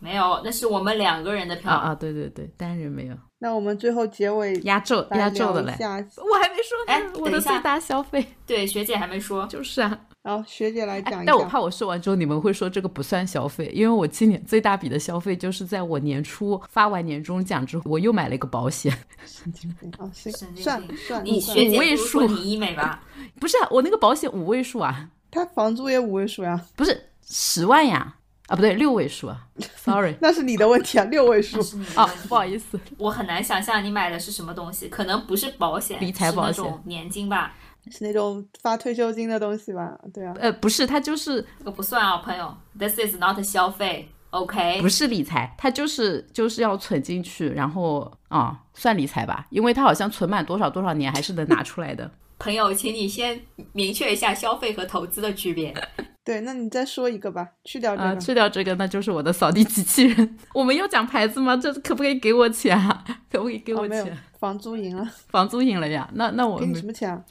[0.00, 1.70] 没有，那是我们两个人的票。
[1.70, 1.94] 啊啊！
[1.94, 5.74] 对对对，单人没有那我们最后结尾压轴压轴的嘞。
[5.78, 9.46] 聊一下，我还没说呢，哎我等一下的最大消费对，学姐还没说。
[9.46, 11.44] 就是啊，然后学姐来讲一但我。
[11.44, 18.92] 怕我说完之后你们会说这个不算消费，因为我今年最大笔的消费就是在我年初发完年终奖之后，我又买了一个保险。
[19.24, 20.04] 神经病啊！
[20.12, 23.02] 行神，经算病算算你学姐五位数你医美吧？
[23.40, 28.16] 不是、啊、我那个保险五位数啊，他房租也五位数呀，不是十万呀，
[28.50, 29.46] 啊不对六位数啊，
[29.76, 31.60] sorry 那是你的问题啊，六位数
[31.94, 37.54] 啊不好意思，我很难想象你买的是什么东西，可能不是保险，理财保险是那种年金吧？
[37.90, 39.96] 是那种发退休金的东西吧？
[40.12, 42.54] 对啊，呃不是，它就是这个不算啊，朋友。
[42.78, 44.80] This is not 消费，OK？
[44.82, 52.10] 不是理财，它就是就是要存进去，然后啊、算理财吧，因为它好像存满多少多少年还是能拿出来的。
[52.40, 53.38] 朋友，请你先
[53.72, 55.72] 明确一下消费和投资的区别。
[56.24, 58.20] 对，那你再说一个吧，去掉这啊，个。
[58.20, 60.38] 去掉这个，那就是我的扫地机器人。
[60.54, 61.56] 我们要讲牌子吗？
[61.56, 63.04] 这可不可以给我钱啊？
[63.30, 66.08] 可不可以给我哦，没有钱？，房租赢了，房租赢了呀？
[66.14, 67.22] 那那我给你什么钱啊？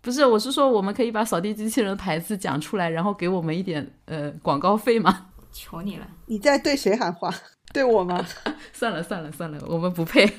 [0.00, 5.28] 不是，我是说我们可以把扫地机器人的牌子讲出来，然后给我们一点呃广告费吗？
[5.50, 7.32] 求你了，你在对谁喊话？
[7.72, 8.24] 对我吗？
[8.72, 10.30] 算了算了算了，我们不配，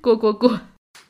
[0.00, 0.58] 过过过。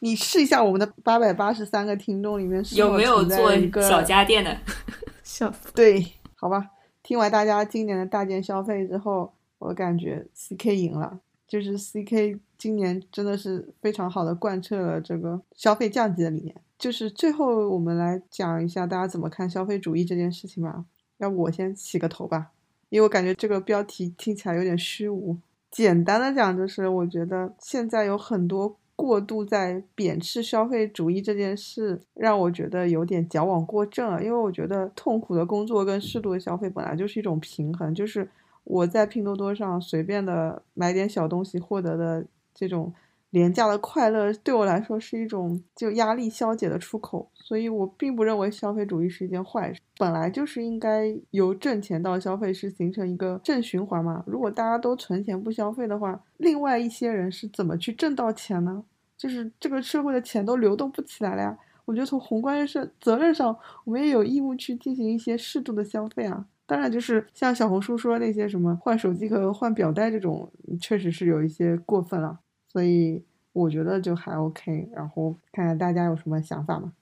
[0.01, 4.57] 你试一下我们的八百八十三个听众里面是有没有做一个小家电的？
[5.23, 5.73] 笑死！
[5.75, 6.71] 对，好吧。
[7.03, 16.55] 听完大家今年的大件消费之后，我感觉 CK 赢了，就是 CK 今年真的是非常好的贯彻了这个消费降级的理念。
[16.79, 20.85] 就是最后我们来讲一下大家怎么看消费主义这件事情吧。
[21.19, 22.49] 要不我先起个头吧，
[22.91, 25.37] 因为我感觉这个标题听起来有点虚无。
[25.71, 34.21] 简单的讲，就是我觉得现在有很多过度在贬斥消费主义这件事，让我觉得有点矫枉过正啊。
[34.21, 38.29] 因为我觉得痛苦的工作跟适度的消费本来就是一种平衡，就是
[38.65, 42.93] 我在拼多多上随便的买点小东西获得的这种
[43.31, 47.31] 廉价的快乐，对我来说是一种就压力消解的出口。
[47.35, 54.25] 所以我并不认为消费主义是一件坏事，本来就是应该由挣钱到消费是形成一个正循环嘛。
[54.27, 58.85] 如果大家都存钱不消费的话，另外一些人是怎么去挣到钱呢？
[59.17, 61.57] 就是这个社会的钱都流动不起来了呀。
[61.85, 66.45] 我觉得从宏观是责任上，我们也有义务去进行一些适度的消费啊。
[66.67, 70.51] 当然，就是像小红书说那些什么换手机壳换表带这种，
[70.81, 72.41] 确实是有一些过分了。
[72.77, 73.25] 所以
[73.55, 74.87] 我觉得就还 OK。
[74.95, 76.93] 然后看看大家有什么想法嘛。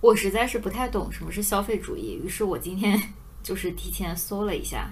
[0.00, 2.98] 我实在是不太懂什么是消费主义，于是我今天
[3.44, 4.90] 就是提前搜了一下，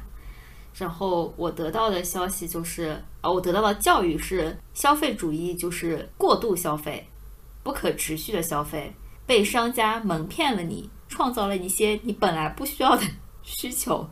[0.74, 7.09] 然后我得到的消息就是，啊，我得到的教育是，消费主义就是过度消费，
[7.62, 8.93] 不可持续的消费，
[9.24, 13.03] 被商家蒙骗了你，创造了一些你本来不需要的
[13.43, 14.07] 需求，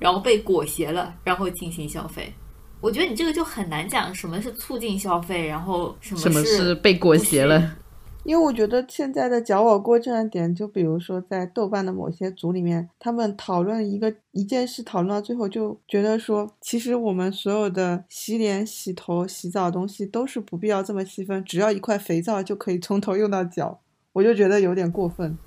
[0.00, 2.34] 然后被裹挟了，然后进行消费。
[2.80, 7.76] 我觉得你这个就很难讲什么是促进消费，然后什么什么是是被裹挟了？
[8.24, 23.80] 因为我觉得现在的矫枉过正的点，就比如说在豆瓣的某些组里面，他们讨论一个一件事，讨论到最后就觉得说，其实我们所有的洗脸、洗头、洗澡的东西都是不必要这么细分，只要一块肥皂就可以从头用到脚，
[24.12, 25.38] 我就觉得有点过分。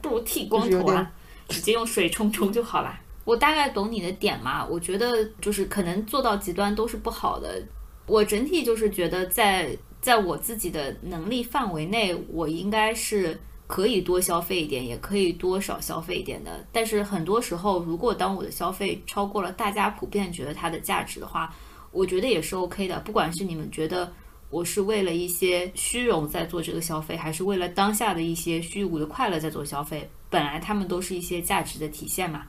[0.00, 1.12] 不如剃光头啊，
[1.48, 3.00] 直接用水冲冲就好了。
[3.24, 7.62] 我大概懂你的点嘛，我觉得就是可能做到极端都是不好的。
[8.06, 16.66] 我整体就是觉得在在我自己的能力范围内，我应该是可以多消费一点，也可以多少消费一点的。
[16.72, 21.54] 但是很多时候，如果当我的消费超过了大家普遍觉得它的价值的话，
[21.92, 22.98] 我觉得也是 OK 的。
[23.00, 24.12] 不管是你们觉得
[24.50, 32.46] 我是为了一些虚荣在做这个消费，还是为了当下的一些虚无的快乐在做消费，本来他们都是一些价值的体现嘛。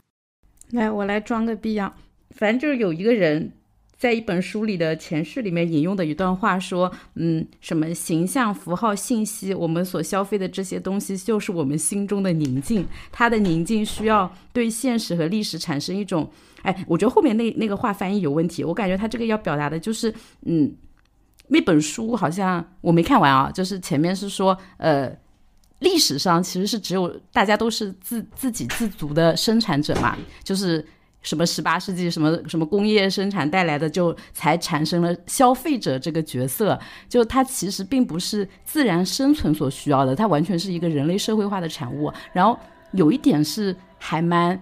[0.70, 1.92] 来，我来装个逼样。
[2.30, 3.52] 反正就是有一个人
[3.96, 12.86] 在一本书里的前序里面引用的一段话说，嗯，什么形象、符号、信息，我们所消费的这些东西，就是我们心中的宁静。
[13.12, 16.28] 它的宁静需要对现实和历史产生一种，
[16.62, 18.64] 哎，我觉得后面那那个话翻译有问题。
[18.64, 20.12] 我感觉他这个要表达的就是，
[20.42, 20.74] 嗯，
[21.48, 25.23] 那本书好像我没看完啊，就是前面是说，呃。
[25.84, 30.84] 历史上其实是只有大家都是自自给自足的生产者嘛，就是
[31.22, 36.78] 什么十八世纪什么什么工业生产带来的，就才产生了消费者这个角色。
[37.08, 42.12] 就它其实并不是自然生存所需要的，它完全是一个人类社会化的产物。
[42.32, 42.58] 然后
[42.92, 44.60] 有一点是还蛮。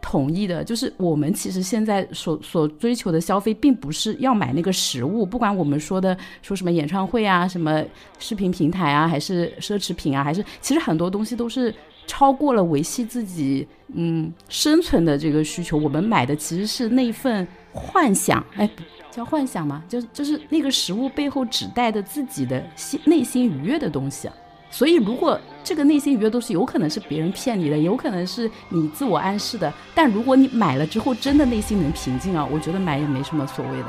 [0.00, 7.82] 同意的，就是我们其实现在所所追求的消费，并不是要买那个实物，不管我们说的说什么演唱会啊，什么
[8.18, 11.74] 视频平台啊，还是奢侈品啊，还是其实很多东西都是
[12.06, 15.76] 超过了维系自己嗯生存的这个需求。
[15.76, 18.68] 我们买的其实是那份幻想，哎，
[19.10, 19.84] 叫幻想吗？
[19.88, 24.28] 就就是那个实物背后指代的自己的心内心愉悦的东西。
[24.70, 29.72] 所以，如果这个内心愉悦都是有可能是别人骗你的，有可能是你自我暗示的。
[29.94, 33.86] 但如果你买了之后真的内心能平静啊，我觉得买也没什么所谓的。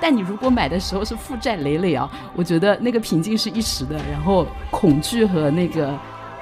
[0.00, 5.92] 但你如果买的时候是负债累累啊，我觉得那个平静是一时的，然后恐惧和那个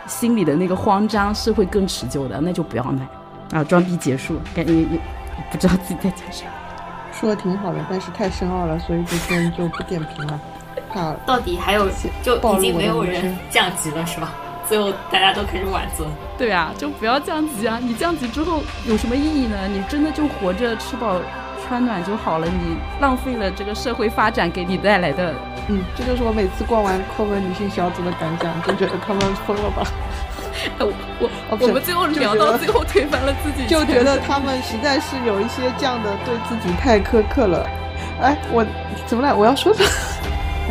[0.06, 3.06] 心里的那个慌张是会更持久的，那就不要买
[3.52, 3.64] 啊！
[3.64, 4.86] 装逼结束，感觉也
[5.50, 6.44] 不知道自己在讲啥。
[7.12, 10.40] 说的挺好的，但是太深奥了，所以今天就不点评了。
[11.26, 11.88] 到底还有
[12.22, 14.32] 就已经没有人降级了是吧？
[14.68, 16.06] 最后大家都开始挽尊。
[16.36, 17.78] 对啊，就不要降级啊！
[17.80, 19.56] 你降级之后有什么意义呢？
[19.66, 21.16] 你真的就活着吃饱
[21.66, 25.34] 穿暖就好了，你浪费了这个社会发展给你带来的。
[25.68, 29.86] 嗯，这就是我每次逛完课文女性小组的感想，就觉得他们疯了吧？
[30.80, 37.66] 我我我们最后聊到最后推翻了自己，就觉得他们实在是有一些这样的对自己太苛刻了。
[38.20, 38.66] 哎，我
[39.06, 39.32] 怎么来？
[39.32, 39.84] 我要说的。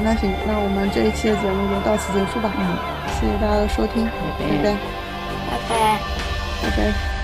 [0.03, 2.51] 那行，那我们这一期的节目就到此结束吧。
[2.57, 2.77] 嗯，
[3.19, 4.77] 谢谢大家的收听，拜拜，
[5.49, 5.99] 拜拜，
[6.63, 7.16] 拜拜。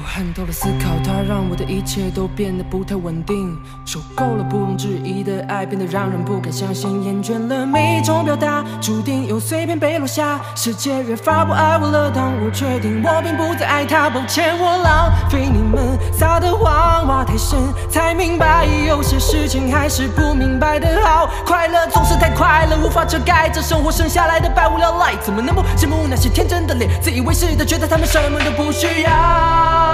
[0.00, 3.54] 我恨透了思考，它让我的一切都变得不太稳定。
[3.84, 7.04] 受够了不容置疑的爱，变得让人不敢相信。
[7.04, 10.40] 厌倦了每一种表达，注定又碎片被落下。
[10.56, 17.58] 世界越发不爱我了，当我决定我并不再爱他，抱歉我浪费你们撒的谎话太深，
[17.90, 21.28] 才明白有些事情还是不明白的好。
[21.44, 25.14] 快乐总是太快了，无法遮盖这生活剩下来的百无聊赖。
[25.16, 29.89] 怎么能不羡慕那些天真的脸，自以为是的觉得他们什么都不需要。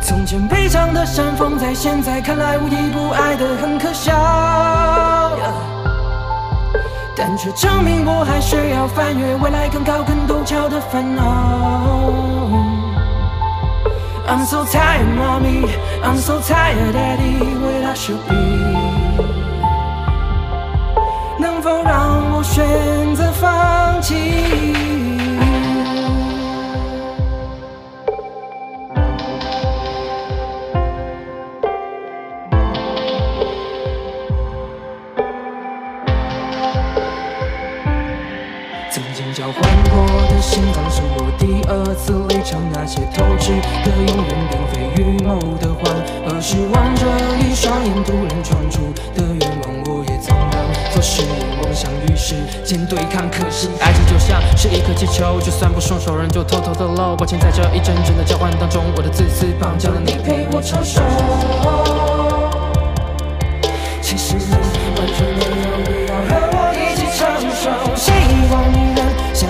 [0.00, 4.12] 从前悲伤的山峰，在现在看来无一不爱的很可笑，
[7.16, 11.22] 但却证明我还需要翻越未来更高更陡峭的烦恼。
[14.26, 15.66] I'm so tired, mommy.
[16.04, 17.40] I'm so tired, daddy.
[17.58, 18.36] Where I should be？
[21.38, 24.79] 能否让我选择放弃？
[38.90, 43.52] 曾经交换过的心脏是我第二次离场，那些透支
[43.84, 45.94] 的永远并非预谋的谎，
[46.26, 47.06] 而是望着
[47.38, 49.70] 一双眼突然闯出的愿望。
[49.86, 50.60] 我也曾当
[50.90, 52.34] 做誓言，想与时
[52.64, 57.14] 间对抗，可惜爱情就像是一颗气球，就算不双手人就偷偷的搂。
[57.14, 61.00] 抱歉，在这一阵阵的交换当中，我的自私绑架了你陪我承受。
[64.02, 64.50] 其实你
[64.98, 67.22] 完全没有必要和我一起承
[67.54, 67.70] 受，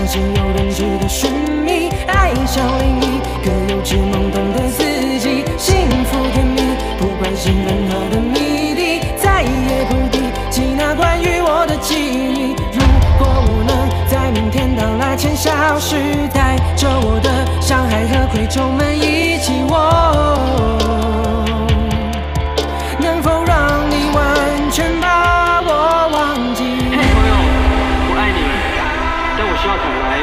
[0.00, 0.60] 相信有人。
[1.06, 1.30] 寻
[1.62, 4.82] 觅爱上另一个幼稚懵懂的自
[5.18, 6.62] 己，幸福甜蜜，
[6.98, 12.54] 不关心任何的谜底，再也不提起那关于我的记忆。
[12.72, 12.80] 如
[13.18, 15.96] 果我能在明天到来前消失，
[16.32, 19.76] 带着我的伤害和愧疚们一起我
[22.98, 25.19] 能否让你完全。
[29.60, 30.16] 需要坦白，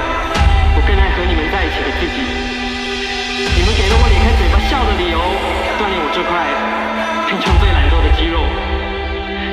[0.74, 2.26] 我更爱和你们在一起的自己。
[3.54, 5.22] 你们给了我咧开嘴巴笑的理由，
[5.78, 6.42] 锻炼我这块
[7.30, 8.42] 拼成最懒惰的肌肉，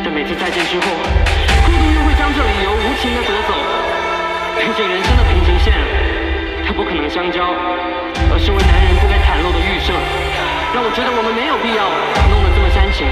[0.00, 0.88] 但每次再见之后，
[1.68, 3.52] 孤独又会将这理由无情的夺走。
[4.56, 5.76] 毕竟人生的平行线，
[6.64, 7.44] 它不可能相交，
[8.32, 9.92] 而是为男人不该袒露的预设，
[10.72, 11.84] 让我觉得我们没有必要
[12.32, 13.04] 弄得这么煽情。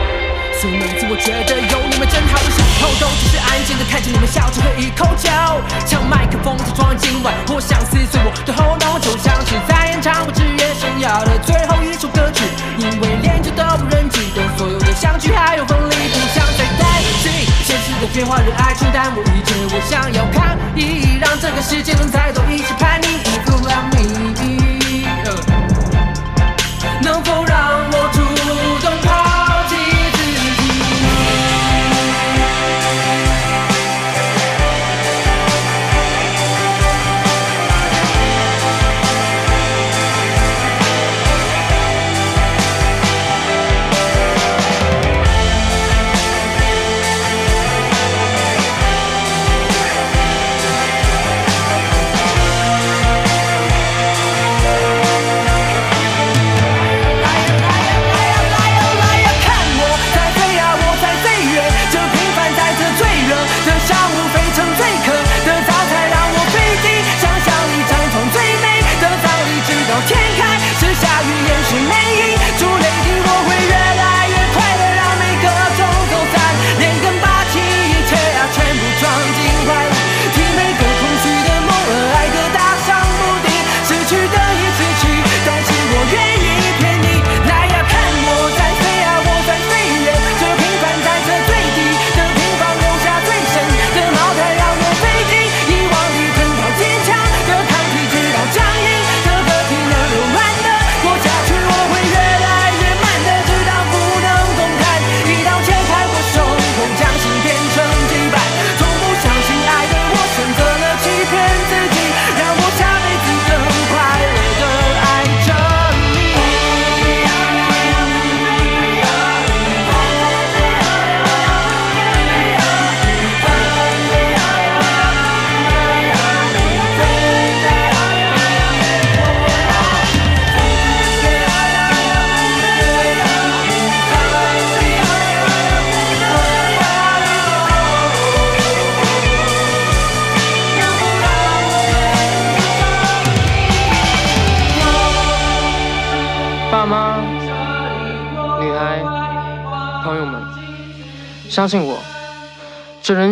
[0.63, 5.27] 所以每次我觉得有你们真好的时候，都只是安静的看着你们笑着喝一口酒，
[5.85, 12.47] 将麦克风再装今晚，我想撕碎我的喉咙，就像是在演唱我职业生涯的最后一首歌曲，
[12.79, 13.19] 因为。
[13.55, 16.89] 都不认记得所有的相聚，还有分离，不想再担
[17.21, 17.31] 心
[17.65, 19.53] 现实的变化，让爱承担我一切。
[19.75, 23.07] 我想要抗议，让这个世界能再多一些叛逆。
[23.29, 24.01] If you love me，
[27.03, 27.59] 能否让
[27.93, 28.21] 我主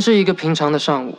[0.00, 1.18] 是一个平常的上午。